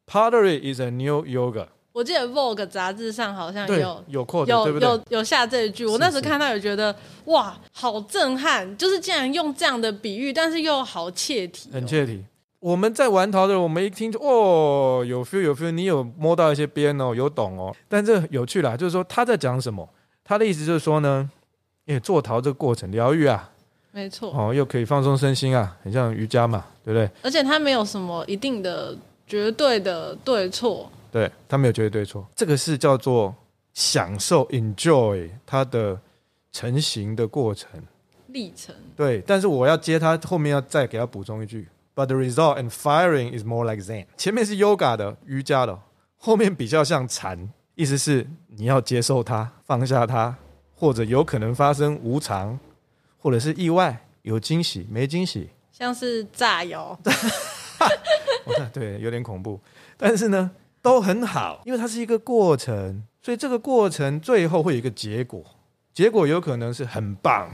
[0.10, 1.68] ，Pottery is a new yoga。
[1.94, 4.80] 我记得 Vogue 杂志上好像有有 quote，有？
[4.80, 8.78] 有有下这一句，我那时看到有觉得哇，好震撼！
[8.78, 12.24] 就是竟然用这样的比喻，但是又好切题，很切题。
[12.60, 17.76] 我们在玩陶的，我们一听就哦，有 feel 有 feel，你有摸到一些边哦，有懂哦。
[17.88, 19.88] 但这有趣啦，就是说他在讲什么？
[20.24, 21.28] 他的意思就是说呢，
[21.88, 23.50] 诶，做陶这个过程疗愈啊，
[23.92, 27.10] 没错哦，又可以放松身心啊，很像瑜伽嘛，对不对？
[27.24, 28.96] 而且他没有什么一定的
[29.28, 33.36] 绝对的对错，对，他没有绝对对错，这个是叫做
[33.74, 36.00] 享受 enjoy 它的
[36.52, 37.70] 成型的过程
[38.28, 38.74] 历程。
[38.96, 41.68] 对，但是我要接他后面要再给他补充一句。
[41.94, 44.06] But the result and firing is more like Zen。
[44.16, 45.80] 前面是 yoga 的瑜伽的，
[46.18, 50.36] 后面比较像禅，意思是你要接受它，放下它，
[50.76, 52.60] 或者有可能发生无常，
[53.18, 56.98] 或者是意外，有惊喜没惊喜，像是炸油。
[58.74, 59.60] 对，有点恐怖，
[59.98, 65.44] 但是呢都很好，因为它是一个过程，所以这个过程最后会有一个结果，
[65.94, 67.50] 结果有可能是很棒，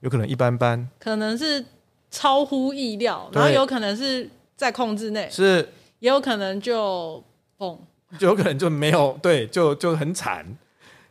[0.00, 1.64] 有可能一般般，可能是。
[2.10, 5.68] 超乎意料，然后有可能是在控制内，是
[5.98, 7.22] 也有可能就
[7.58, 7.76] 嘣，
[8.18, 10.56] 就有可能就没有，对，就就很惨。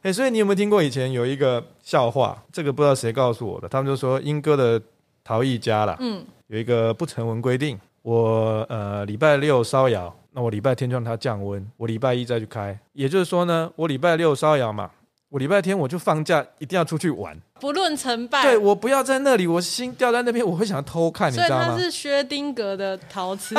[0.02, 2.44] 哎，所以你有没有听过以前有一个笑话？
[2.52, 4.82] 这个不知道谁告诉我的，他们就说英哥的
[5.24, 14.90] 陶艺家啦，嗯，有一个不成文规定，我呃礼拜六烧窑，那我礼拜天让它降温，我礼拜一再去开，也就是说呢，我礼拜六烧窑嘛。
[15.30, 18.44] 我礼拜天我就放假，一定要出去玩，不论成败。
[18.44, 21.66] 对，我不要在那里，我心掉在那边，我会想偷看，你知道吗？
[21.66, 23.54] 所以它是薛丁格的陶瓷，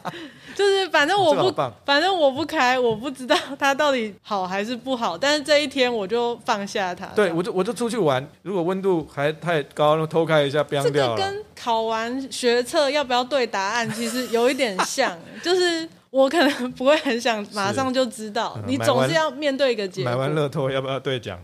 [0.54, 1.50] 就是反正我不，
[1.86, 5.16] 反正我不开，我不知道它到底好还是不好。
[5.16, 7.06] 但是这一天我就放下它。
[7.14, 11.16] 对，我就我就出去玩，如果温度还太高，那偷开一下，不要掉了。
[11.16, 15.88] 这个跟考完学测要不要对答案，其实有一点像， 就是。
[16.10, 20.10] 我可能不会很想马上就知道，嗯、你总是要面对一个结果。
[20.10, 21.38] 买完乐透要不要兑奖？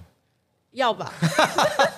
[0.72, 1.12] 要吧，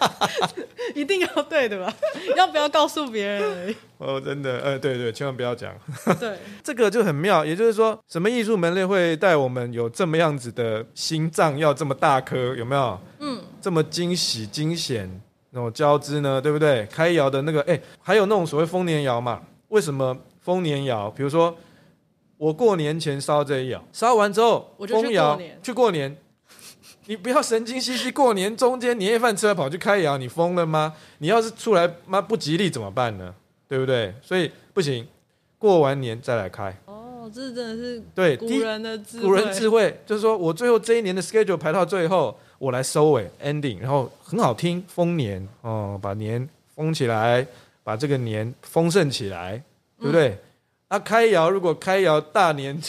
[0.96, 1.94] 一定要对的吧？
[2.37, 3.77] 要不要告诉别人而已？
[3.98, 5.72] 哦，真的，呃，对对，千万不要讲。
[6.18, 7.44] 对，这个就很妙。
[7.44, 12.37] 也就是说，什么艺术门类会带我们有这么样子的心脏要这么大颗？
[12.57, 13.00] 有没有？
[13.20, 15.09] 嗯，这么惊喜惊险
[15.50, 16.40] 那种交织呢？
[16.40, 16.85] 对不对？
[16.87, 19.40] 开窑的那个，哎，还有那种所谓丰年窑嘛？
[19.68, 21.09] 为什么丰年窑？
[21.11, 21.57] 比如说。
[22.37, 25.59] 我过年前烧这一窑，烧完之后，我就去过年。
[25.62, 26.16] 去过年，
[27.07, 28.11] 你不要神经兮兮。
[28.11, 30.94] 过年中间年夜饭吃了跑去开窑，你疯了吗？
[31.18, 33.35] 你要是出来妈不吉利怎么办呢？
[33.68, 34.12] 对不对？
[34.23, 35.07] 所以不行，
[35.59, 36.77] 过完年再来开。
[36.87, 39.27] 哦，这真的是对古人的智慧。
[39.27, 47.47] 古人智慧就是说我最后这一年的 schedule 排到最后，我来收尾 ending，然后很好听，丰年哦，把年封起来，
[47.83, 49.62] 把这个年丰盛起来，
[49.99, 50.38] 对不对？
[50.94, 52.80] 嗯他、啊、开窑，如果开窑大年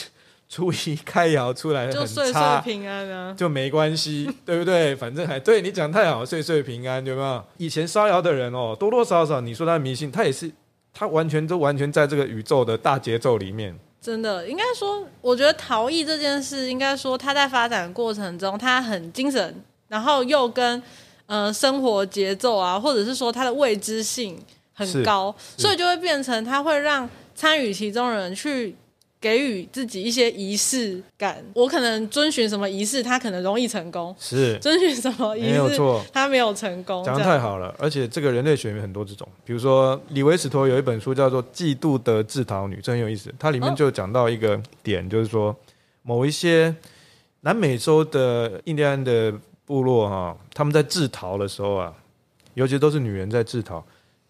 [0.48, 4.94] 初一开窑出来很差，就岁岁平安啊，就没关系， 对不对？
[4.94, 7.44] 反正还对你讲太好，岁岁平安，有没有？
[7.56, 10.48] 以前烧窑的人哦，多多少少你说他迷信，他也是，
[10.94, 13.76] 他完全都完全在这个宇宙的大节奏里面。
[14.00, 20.80] 真的，应该说，我觉得陶艺这件事，应该说他在发展过程中，他很精神，然后又跟
[21.26, 24.40] 呃生活节奏啊，或者是说他的未知性
[24.74, 27.08] 很高，所以就会变成他会让。
[27.36, 28.74] 参与其中的人去
[29.20, 34.58] 给予自己一些仪式感，我可能遵循什么仪式，他可能容易成功；是。
[34.58, 37.04] 遵循什么仪式，没有错，他没有成功。
[37.04, 43.32] 讲的太好了，而且这个人类学有很多这种，比如说李维史托有一本书叫做《嫉妒的制陶女》，这很有意思。
[43.38, 45.54] 它里面就讲到一个点，哦、就是说
[46.02, 46.74] 某一些
[47.40, 49.32] 南美洲的印第安的
[49.64, 51.92] 部落哈，他们在制陶的时候啊，
[52.54, 53.84] 尤其都是女人在制陶，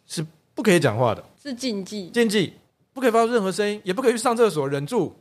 [0.07, 2.53] 是不可以讲话的，是禁忌，禁忌。
[2.97, 5.15] 不可以发出任何声音，也不可以去上厕所，忍住。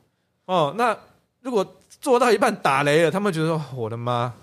[0.46, 0.98] 哦，那
[1.42, 4.34] 如果做到一半打雷了，他们觉得说：“我的妈，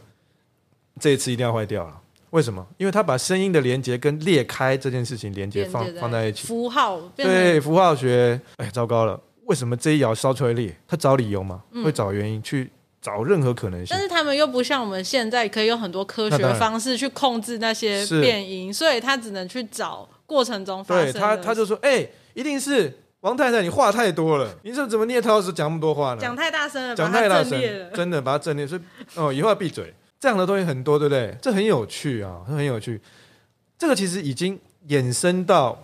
[1.01, 2.67] 这一次一定要坏掉了。”为什么？
[2.77, 6.47] 因为他把声音的连接跟裂开这件事情连接放放在一起。
[6.47, 9.19] 符号对符号学，哎，糟糕了！
[9.47, 10.77] 为什么这一窑烧出来裂？
[10.87, 11.63] 他找理由吗？
[11.83, 13.89] 会找原因，嗯、去找任何可能性。
[13.89, 21.11] 但是他们又不像我们现在可以用很多科学方式去控制那些变音，所以他只能去找过程中发生。
[21.11, 24.53] 对他，他就说：“哎，一定是。”王太太，你话太多了。
[24.63, 26.21] 你这怎么念陶老师讲那么多话呢？
[26.21, 27.61] 讲太大声了，讲太大声，
[27.95, 28.67] 真的把它震裂。
[28.67, 28.81] 所以
[29.15, 29.95] 哦，以后要闭嘴。
[30.19, 31.35] 这样的东西很多，对不对？
[31.41, 33.01] 这很有趣啊，很有趣。
[33.79, 34.59] 这个其实已经
[34.89, 35.77] 衍生到，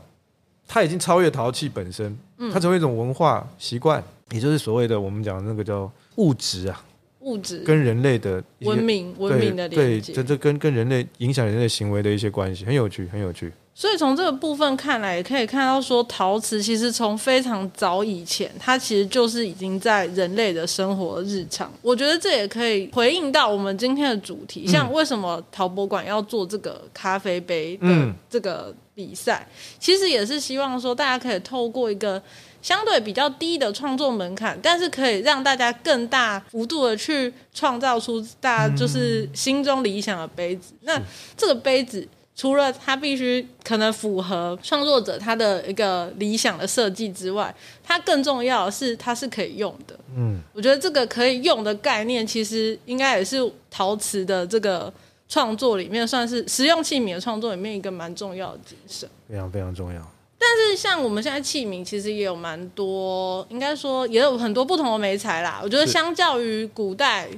[0.66, 2.16] 它已经超越陶器本身，
[2.52, 4.02] 它成为一种文化习惯。
[4.30, 6.84] 也就是所谓的我们讲的那个叫物质啊，
[7.20, 13.52] 物质跟人类的文明文明的对，这这跟跟人类影响人类行为的一些关系，很有趣，很有趣。
[13.78, 21.72] 所以从这个部分看来，也可以看到说，陶瓷其实从非常早以前，它其实就是已经在人类的生活日常。
[21.80, 29.46] 我觉得这也可以回应到我们今天的主题，像为什么陶博馆要做这个咖啡杯的这个比赛，
[29.78, 32.20] 其实也是希望说，大家可以透过一个
[32.60, 40.72] 相对比较低的创作门槛，但是可以让大家更大幅度的去创造出大家就是心中理想的杯子。
[40.80, 41.00] 那
[41.36, 42.08] 这个杯子。
[42.38, 49.98] 除了它必须可能符合创作者他的一个理想的设计之外，它更重要的是它是可以用的。
[50.16, 54.92] 嗯，我觉得这个可以用的概念，其实应该也是陶瓷的这个
[55.28, 59.08] 创作里面，算是实用器皿的创作里面一个蛮重要的精神。
[59.28, 60.00] 非常非常重要。
[60.38, 65.58] 但是像我们现在器皿，其实也有蛮多，应该说也有很多不同的媒材啦。
[65.60, 67.28] 我觉得相较于古代，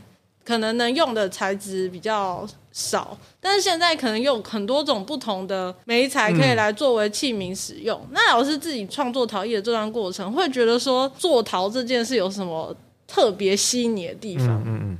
[0.44, 8.00] 可能能用的材质比较少，但是现在可能有很多种不同的媒材可以来作为器皿使用。
[8.12, 12.74] 那老师自己创作陶艺的这段过程，会觉得说做陶这件事有什么
[13.06, 14.46] 特别吸引你的地方？
[14.48, 14.98] 嗯嗯，嗯、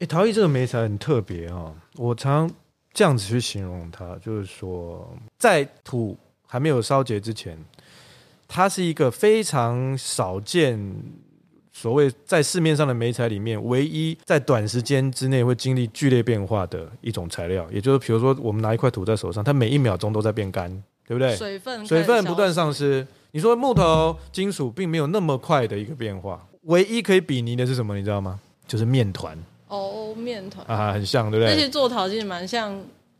[0.00, 0.06] 欸。
[0.06, 2.50] 陶艺这个媒材很特别啊，我常
[2.92, 7.56] 这样子去形容它，就是说在土还没有烧结之前，
[8.48, 10.76] 它是一个非常少见。
[11.78, 20.70] 所谓在市面上的媒材里面，唯一在短时间之内会经历剧烈变化的一种材料，也就是比如说我们拿一块土在手上，它每一秒钟都在变干，
[21.06, 21.36] 对不对？
[21.36, 23.06] 水分水分不断丧失。
[23.32, 27.94] 你说木头、金属并没有那么快的一个变化，唯一可以比拟的是什么？
[27.94, 28.40] 你知道吗？
[28.66, 29.38] 就是面团。
[29.68, 31.54] 哦，面团啊，很像，对不对？
[31.54, 32.74] 那些做陶其实蛮像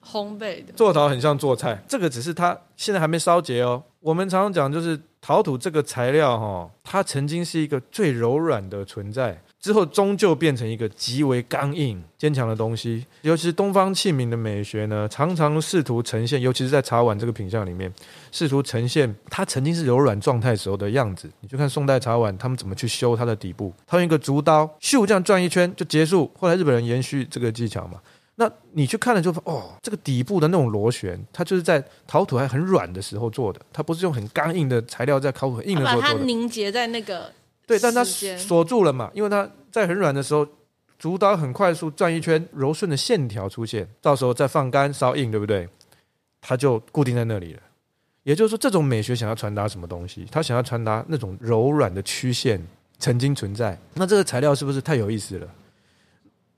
[0.07, 0.73] 烘焙的。
[0.77, 3.83] 做陶很像做菜，这个只是它现在还没烧结哦。
[4.01, 4.99] 我们常常讲就是。
[5.19, 13.05] 陶土这个材料，哈，它曾经是一个最柔软的存在，之后终究变成一个极为刚硬、坚强的东西。
[13.23, 17.93] 尤其是东方器皿的美学呢，常常试图呈现，尤其是在茶碗这个品相里面，
[18.31, 21.29] 试图呈现它曾经是柔软状态时候的样子。
[21.41, 26.31] 你就看宋代茶碗，他们怎么去修它的底部，他用一个竹刀，咻这样转一圈就结束。
[26.39, 28.01] 后来日本人延续这个技巧嘛。
[28.39, 36.15] 那你去看了就哦，这个底部的那种螺旋，它就是在陶土还很软的时候做的，它不是用很刚硬的材料在烤土很硬的时候做的。
[36.15, 37.33] 把它凝结在那个
[37.67, 40.47] 对，但它锁住了嘛，因为它在很软的时候，
[40.99, 45.69] 竹刀很快速转一圈，柔顺的线条出现，到时候再放干烧硬，对不对？
[46.43, 47.61] 它就固定在那里了。
[48.23, 50.27] 也就是说，这种美学想要传达什么东西？
[50.31, 52.61] 它想要传达那种柔软的曲线
[52.99, 53.79] 曾经存在。
[53.95, 55.49] 那这个材料是不是太有意思了？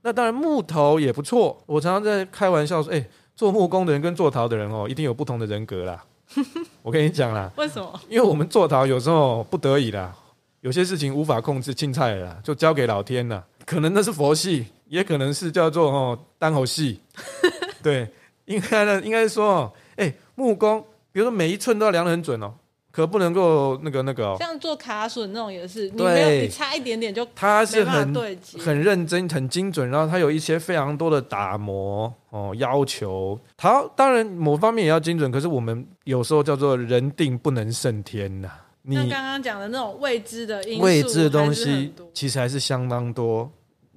[0.09, 1.62] 那当然，木头也不错。
[1.66, 3.05] 我常常在开玩笑说：“哎，
[3.37, 6.03] 做木工的人跟做陶的人哦，一定有不同的人格啦。
[6.81, 8.01] ”我跟你讲啦，为什么？
[8.09, 10.16] 因为我们做陶有时候不得已啦，
[10.62, 13.44] 有些事情无法控制，青菜啦，就交给老天了。
[13.66, 17.01] 可能那是佛系，也可能是叫做哦单口戏。
[17.83, 18.09] 对，
[18.47, 22.55] 应该呢，应该是说，哎，木工，比如说每一寸都要量得很准哦。
[22.90, 28.12] 可不能够那个那个哦，像做卡榫那种也是，你没有你差一点点就它是很
[28.59, 33.38] 很认真很精准，然后它有一些非常多的打磨哦要求。
[33.57, 38.51] 它当然某方面也要精准，可是我们有时候叫做人定不能胜天呐。
[38.83, 43.48] 你刚刚讲的那种未知的因素，未知的东西其实还是相当多。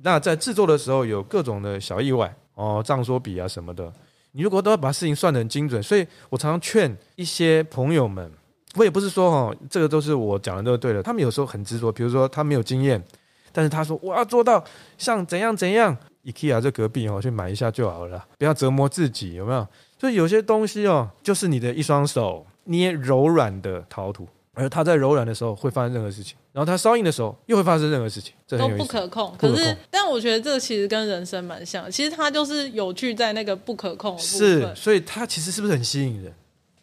[0.04, 3.92] 那在制作的时候有各种的小意外哦，帐说比啊什么的，
[4.34, 8.30] 你如果都要把事情算得很精准，所以我常常劝一些朋友们。
[8.76, 11.04] 我也不是说哦，这个都是我讲的都对的。
[11.04, 13.04] 他们有时候很执着，比如说他没有经验，
[13.52, 14.64] 但是他说我要做到
[14.98, 19.68] 像怎样怎样，IKEA 这隔壁哦，去买一下就好了，不要折磨自己，有没有？
[20.00, 29.36] 所以有些东西哦，就是你的一双手捏柔软的陶土，而它在柔软的时候会发生任何事情，然后它烧硬的时候又会发生任何事情，这都不可控。
[29.38, 34.40] 可是，但我觉得这其实跟人生蛮像，其实它就是有趣在那个不可控的部分。
[34.40, 36.34] 是，所以它其实是不是很吸引人？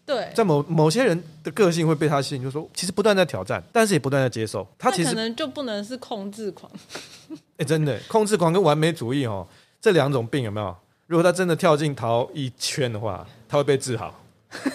[0.09, 4.66] 对，在某某些人的个性会被他吸引，就是说其实不断在挑战，但是也不断在接受。
[4.79, 6.73] 他其实可能就不能是控制狂。
[7.59, 9.47] 哎， 真的，控制狂跟完美主义哦，
[9.83, 10.75] 这两种病有没有？
[11.07, 14.18] 如果他真的跳进陶一圈的话，他会被治好，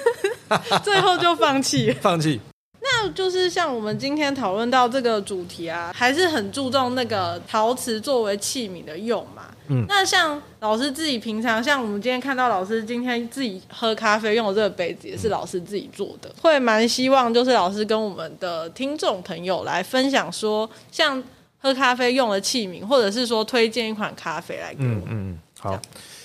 [0.83, 2.39] 最后就放弃， 放弃。
[2.81, 9.45] 那就是像我们今天讨论到这个主题啊，还是很注重那个陶瓷作为器皿的用嘛。
[9.73, 21.21] 嗯，那像老师自己平常，像我们今天看到老师今天自己喝咖啡用的这个杯子，也是老师自己做的，会蛮希望就是老师跟我们的听众朋友来分享说，像
[21.57, 25.03] 喝咖啡用的器皿，或者是说推荐一款咖啡来给我们。
[25.07, 25.81] 嗯嗯，好，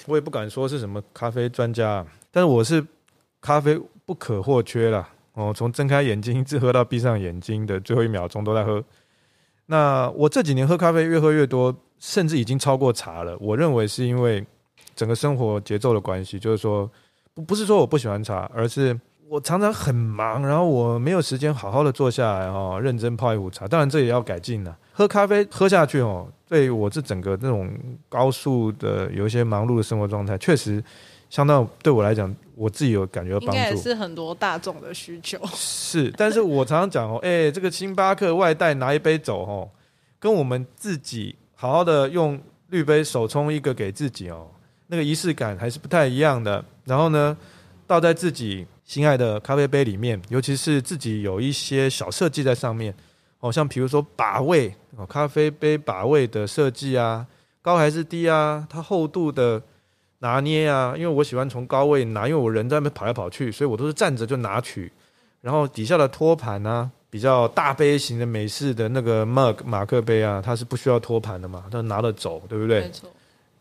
[0.07, 2.84] 我也不敢说是什么咖啡专家，但是我是
[3.40, 5.09] 咖啡不可或缺啦。
[5.34, 8.82] 哦，从睁开眼睛一直喝到闭上眼睛的最后一秒钟都在喝。
[9.71, 13.37] 那我这几年喝咖啡越喝越多，甚至已经超过茶了。
[13.39, 14.45] 我认为是因为
[14.97, 16.91] 整个生活节奏的关系，就是说
[17.35, 18.99] 不不是说我不喜欢茶，而是
[19.29, 23.69] 我常常很忙，然后我没有时间好好的坐下来哦，认真泡一壶茶。
[23.69, 24.75] 当然这也要改进了。
[24.93, 27.71] 喝咖啡喝下去哦，对我这整个这种
[28.09, 30.83] 高速的有一些忙碌的生活状态，确实
[31.29, 33.47] 相当对我来讲，我自己有感觉帮助。
[33.47, 35.39] 应该也是很多大众的需求。
[35.55, 39.71] 是，但是我常常讲哦， 哎、欸，这个星巴克外带拿一杯走哦，
[40.19, 42.41] 跟我们自己好好的用
[42.71, 44.49] 滤杯手冲一个给自己哦，
[44.89, 46.65] 那个仪式感还是不太一样的。
[46.85, 47.37] 然后呢，
[47.87, 52.93] 倒在自己心爱的咖啡杯里面，尤其是自己有一些小设计在上面，
[53.41, 57.25] 哦，像比如说把位哦，咖啡杯把位的设计啊，
[57.63, 59.63] 高还是低啊，它厚度的
[60.21, 64.91] 拿捏啊，因为我喜欢从高位拿，因为我人在那边跑来跑去，所以我都是站着就拿取。
[65.41, 72.81] 然后底下的托盘啊，比较大杯型的美式的那个 mug 马克杯啊，它是不需要托盘的嘛，它拿得走，对不对？
[72.81, 73.09] 没错，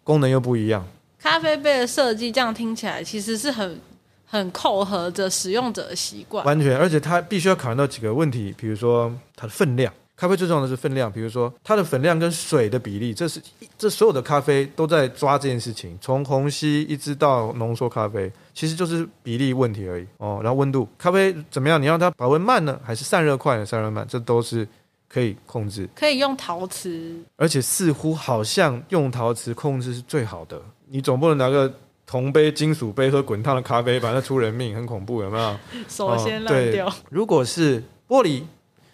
[0.04, 0.84] 功能又不一样。
[1.20, 3.80] 咖啡杯的设计，这样听起来其实是很
[4.26, 13.40] 很扣合着使用者的习惯，完全，而且它必须要考虑到几个问题，比如说它的分量，咖啡最重要的是分量，比如说它的粉量跟水的比例，这是
[13.78, 20.40] 这所有的咖啡都在抓这件事情，从虹吸一直到浓缩咖啡，其实就是比例问题而已哦。
[20.42, 21.80] 然后温度，咖啡怎么样？
[21.80, 23.66] 你让它保温慢呢，还是散热快呢？
[23.66, 24.68] 散热慢，这都是
[25.08, 30.60] 可以控制，可以用陶瓷，而且似乎好像用陶瓷控制是最好的。
[30.90, 31.72] 你总不能拿个
[32.08, 35.56] 铜杯、金属杯喝滚烫的咖啡，把它出人命，很恐怖，有没有？
[35.88, 36.92] 首先烂掉。
[37.12, 38.42] 如果是玻璃，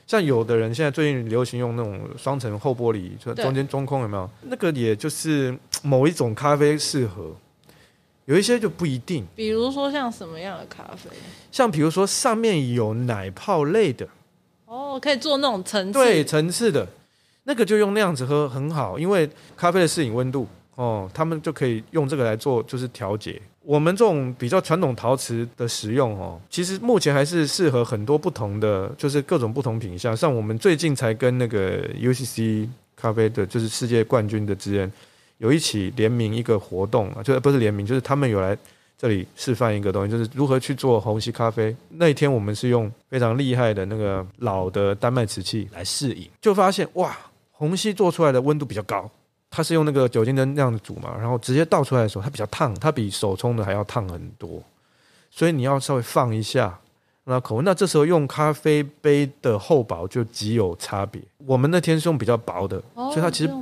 [0.06, 4.30] 像有的人现在最近流行用那种双层厚玻璃，就中间中空，有没有？
[4.44, 7.36] 那个也就是某一种咖啡适合，
[8.26, 9.26] 有一些就不一定。
[9.36, 11.10] 比如说像什么样的咖啡？
[11.52, 14.08] 像比如说上面有奶泡类的，
[14.66, 16.88] 哦，可以做那种层次，对层次的，
[17.44, 20.48] 那个就用那样子喝很好，因为咖啡的适应温度。
[20.76, 23.40] 哦，他们就可以用这个来做，就是调节。
[23.66, 30.16] 我们这种比较传统陶瓷的使用，哦，其实目前还是适合很多不同的，就是各种不同品相。
[30.16, 34.92] 像我们最近才跟那个 UCC 咖啡的，就是世界冠军的职人，
[35.38, 38.58] 有一起联名一个活动啊，就不是联名，就是他们有来
[38.98, 41.74] 这里示范一个东西，就是如何去做虹吸咖啡。
[41.88, 47.18] 那一天我们是用非常厉害的那个老的丹麦瓷器来试饮，就发现哇，
[47.52, 49.10] 虹吸做出来的温度比较高。
[49.56, 54.60] 它是用那个酒精灯那样子煮嘛，然后直接倒出来的时候，它比较烫，它比手冲的还要烫很多，
[55.30, 56.80] 所以你要稍微放一下，
[57.26, 57.64] 那口温。
[57.64, 61.22] 那这时候用咖啡杯的厚薄就极有差别。
[61.46, 63.54] 我们那天是用比较薄的，哦、所以它其实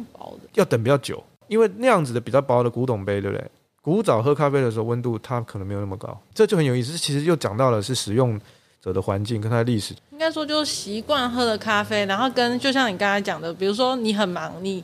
[0.53, 3.45] 要等比较久，因为那样子的比较薄的古董杯，对不对？
[3.81, 6.97] 古早喝咖啡的时候温度它可能没有那么高，这就很有意思。
[6.97, 8.39] 其实又讲到了是使用
[8.81, 9.93] 者的环境跟它的历史。
[10.11, 14.81] 应该说就是习惯喝的咖啡，然后跟就像你刚才讲的，比如说你很忙，你。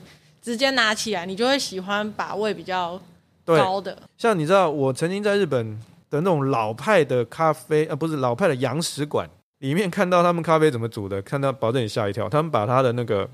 [0.48, 2.98] 直接拿起来，你就会喜欢把位比较
[3.44, 3.94] 高的。
[4.16, 5.78] 像你知道，我曾经在日本
[6.08, 9.28] 的那种老派的咖啡，呃，不是老派的洋食馆
[9.58, 12.30] 里面看到他们咖啡怎么煮的，看到保证你吓一跳。
[12.30, 13.28] 他们把他的那个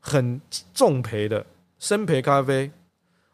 [0.00, 0.40] 很
[0.72, 1.44] 重培的
[1.78, 2.70] 生培咖啡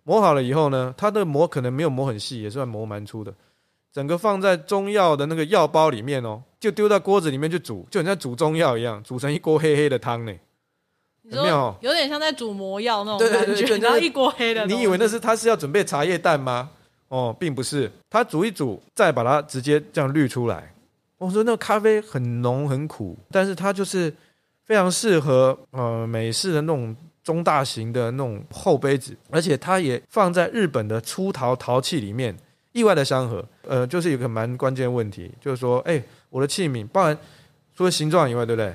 [0.03, 3.33] 磨好了以后呢，它的磨可能没有磨很细，也算磨蛮粗的，
[3.93, 10.33] 整个放在中药的那个药包里面哦，就丢到锅子里面去煮，就像煮中药一样，煮成一锅黑黑的汤呢。
[11.31, 11.77] 有没有？
[11.81, 14.67] 有点像在煮魔药那种感觉，对对对，然后一锅黑的。
[14.67, 16.71] 你以为那是他是要准备茶叶蛋吗？
[17.09, 20.73] 哦，并不是，他煮一煮，再把它直接这样滤出来。
[21.19, 24.13] 我说那个咖啡很浓很苦，但是它就是
[24.65, 32.37] 非常适合呃美式的那种中大型的那种厚杯子，而且它也放在日本的粗陶陶器里面，
[32.73, 33.43] 意外的相合。
[33.67, 37.17] 呃，就是有个蛮关键问题，就是说，哎，我的器皿，包含
[37.75, 38.75] 除了形状以外，对不对？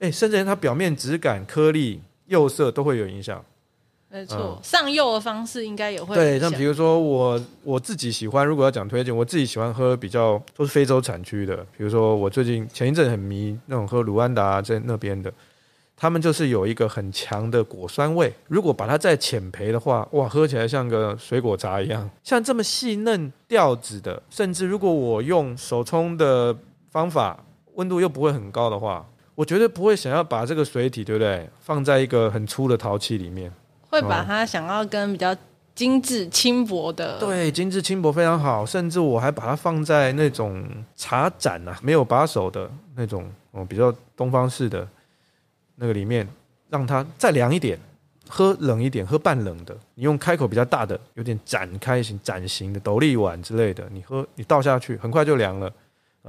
[0.00, 3.44] 哎，甚至连它表面质感、颗粒、釉色都会有影响。
[4.10, 6.14] 没错，嗯、上釉的方式应该也会。
[6.14, 11.56] 对，像比如说我我自己喜欢，如果要讲推荐，我自己喜欢喝比较都是非洲产区的。
[11.76, 15.30] 比如说我最近前一阵很迷那种喝卢安达在那边的，
[15.94, 18.32] 他们就是有一个很强的果酸味。
[18.46, 22.08] 如果把它再浅焙的话，哇，喝起来像个水果茶一样。
[22.24, 26.56] 像这么细嫩调子的，甚至如果我用手冲的
[26.90, 27.44] 方法，
[27.74, 29.06] 温度又不会很高的话。
[29.38, 31.48] 我绝对不会想要把这个水体，对不对？
[31.60, 33.48] 放在一个很粗的陶器里面，
[33.88, 35.32] 会把它想要跟比较
[35.76, 38.66] 精致轻薄的，对，精致轻薄非常好。
[38.66, 40.66] 甚至我还把它放在那种
[40.96, 44.84] 茶盏啊，没有把手的那种哦，比较东方式的
[45.76, 46.26] 那个里面，
[46.68, 47.78] 让它再凉一点，
[48.28, 49.72] 喝冷一点，喝半冷的。
[49.94, 55.72] 你用开口比较大的，有点展开型、展型的斗笠碗之类的，你喝，你倒下去，很快就凉了。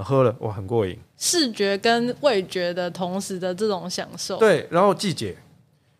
[0.03, 4.37] 喝了哇，很过瘾，视觉跟味觉的同时的这种享受。
[4.37, 5.35] 对，然后季节，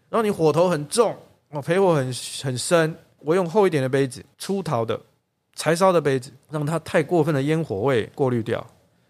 [0.10, 1.16] 然后你火头很重，
[1.50, 2.06] 我，焙火很
[2.44, 5.00] 很深，我用厚一点的杯子，粗陶的
[5.56, 8.66] 柴烧的杯子，让它太过分的烟火味过滤掉，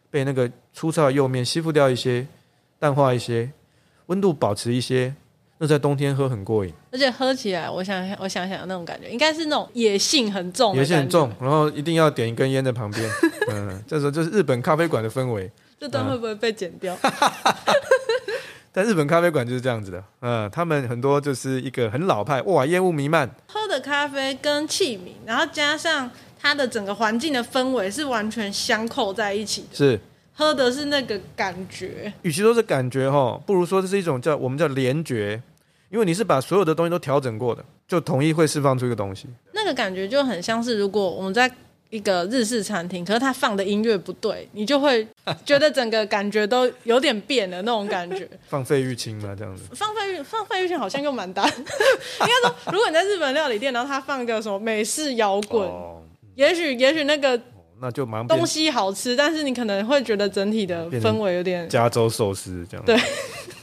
[0.10, 2.26] 被那个粗糙的釉面吸附掉一些，
[2.80, 3.52] 淡化一些，
[4.08, 5.14] 温度保持一些。
[5.62, 13.10] 那在冬天喝很过瘾，而且喝起来，我想想，我想想那种感觉，应该是那种野性很重，野性很重，然后一定要点一根烟在旁边，
[13.52, 15.52] 嗯，这时候就是日本咖啡馆的氛围。
[15.78, 16.98] 这段会不会被剪掉？
[17.02, 17.12] 嗯、
[18.72, 30.00] 但日本咖啡馆就是这样子的，嗯，他们很多就是一个很老派，哇，烟雾弥漫，喝的咖啡跟器皿，然后加上它的整个环境的氛围是完全相扣在一起的，是。
[30.34, 35.42] 喝的是那个感觉，与其说是感觉哈，不如说这是一种叫我们叫联觉，
[35.90, 39.28] 因为你是把所有的东西都调整过的，就统一会释放出一个东西。
[39.54, 41.52] 那个感觉就很像是如果我们在
[41.90, 45.08] 一个日式餐厅，可是他放的音乐不对，你就会
[45.44, 48.30] 觉得整个感觉都有点变了那种感觉。
[48.48, 49.64] 放费玉清嘛，这样子。
[49.74, 51.48] 放费玉放费玉清好像又蛮大。
[51.48, 51.66] 应
[52.20, 56.04] 该说，如果你在日本料理店，然后他放个什么美式摇滚，哦、
[56.36, 57.40] 也许也许那个。
[57.82, 62.86] 那就蛮东西好吃，但是你可能会觉得整体的氛围有点加州寿司这样。
[62.86, 62.94] 对，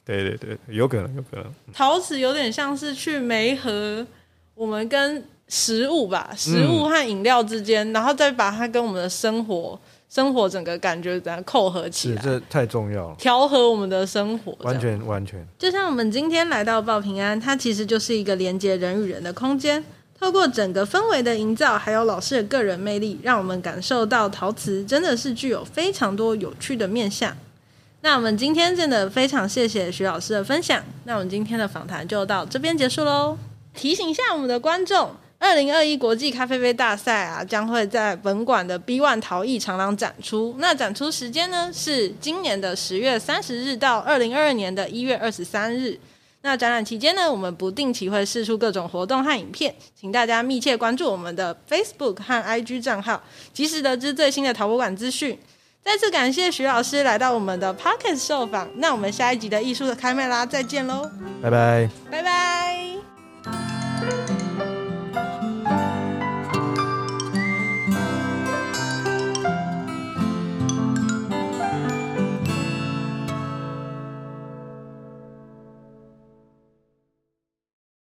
[0.07, 1.45] 对对对，有可能有可能。
[1.73, 4.07] 陶瓷有点像是去媒合
[4.55, 9.79] 我们跟食物吧，食物和饮料之间，嗯、然后再把它跟我们的生活、
[10.09, 15.45] 生活整个感觉怎样扣合起来，这太重要了，调和我们的生活，完全完全。
[15.59, 19.85] 就像我们今天来到报平安，它其实就是一个连接人与人的空间。
[20.19, 27.37] 透过整个氛围的营造，还有老师的个人魅力，让我们感受到陶瓷真的是具有非常多有趣的面向。
[28.03, 30.83] 那我们今天真的非常谢谢徐老师的分享。
[31.05, 33.37] 那我们今天的访谈就到这边结束喽。
[33.75, 40.55] 提醒一下我们的观众，二零二一国际咖啡杯大赛啊，将会在本馆的 B One 陶艺长廊展出。
[40.59, 45.99] 那展出时间呢，是今年的十月三十日到二零二二年的一月二十三日。
[46.43, 53.21] 那展览期间呢，我们不定期会释出各种活动和影片，请大家密切关注我们的 Facebook 和 IG 账号，
[53.53, 55.37] 及时得知最新的陶博馆资讯。
[55.87, 61.09] 再次感谢徐老师来到我们的 pocket 受访那我们下一集的艺术的开麦啦再见喽。
[61.41, 61.89] 拜拜。
[62.11, 63.76] 拜拜。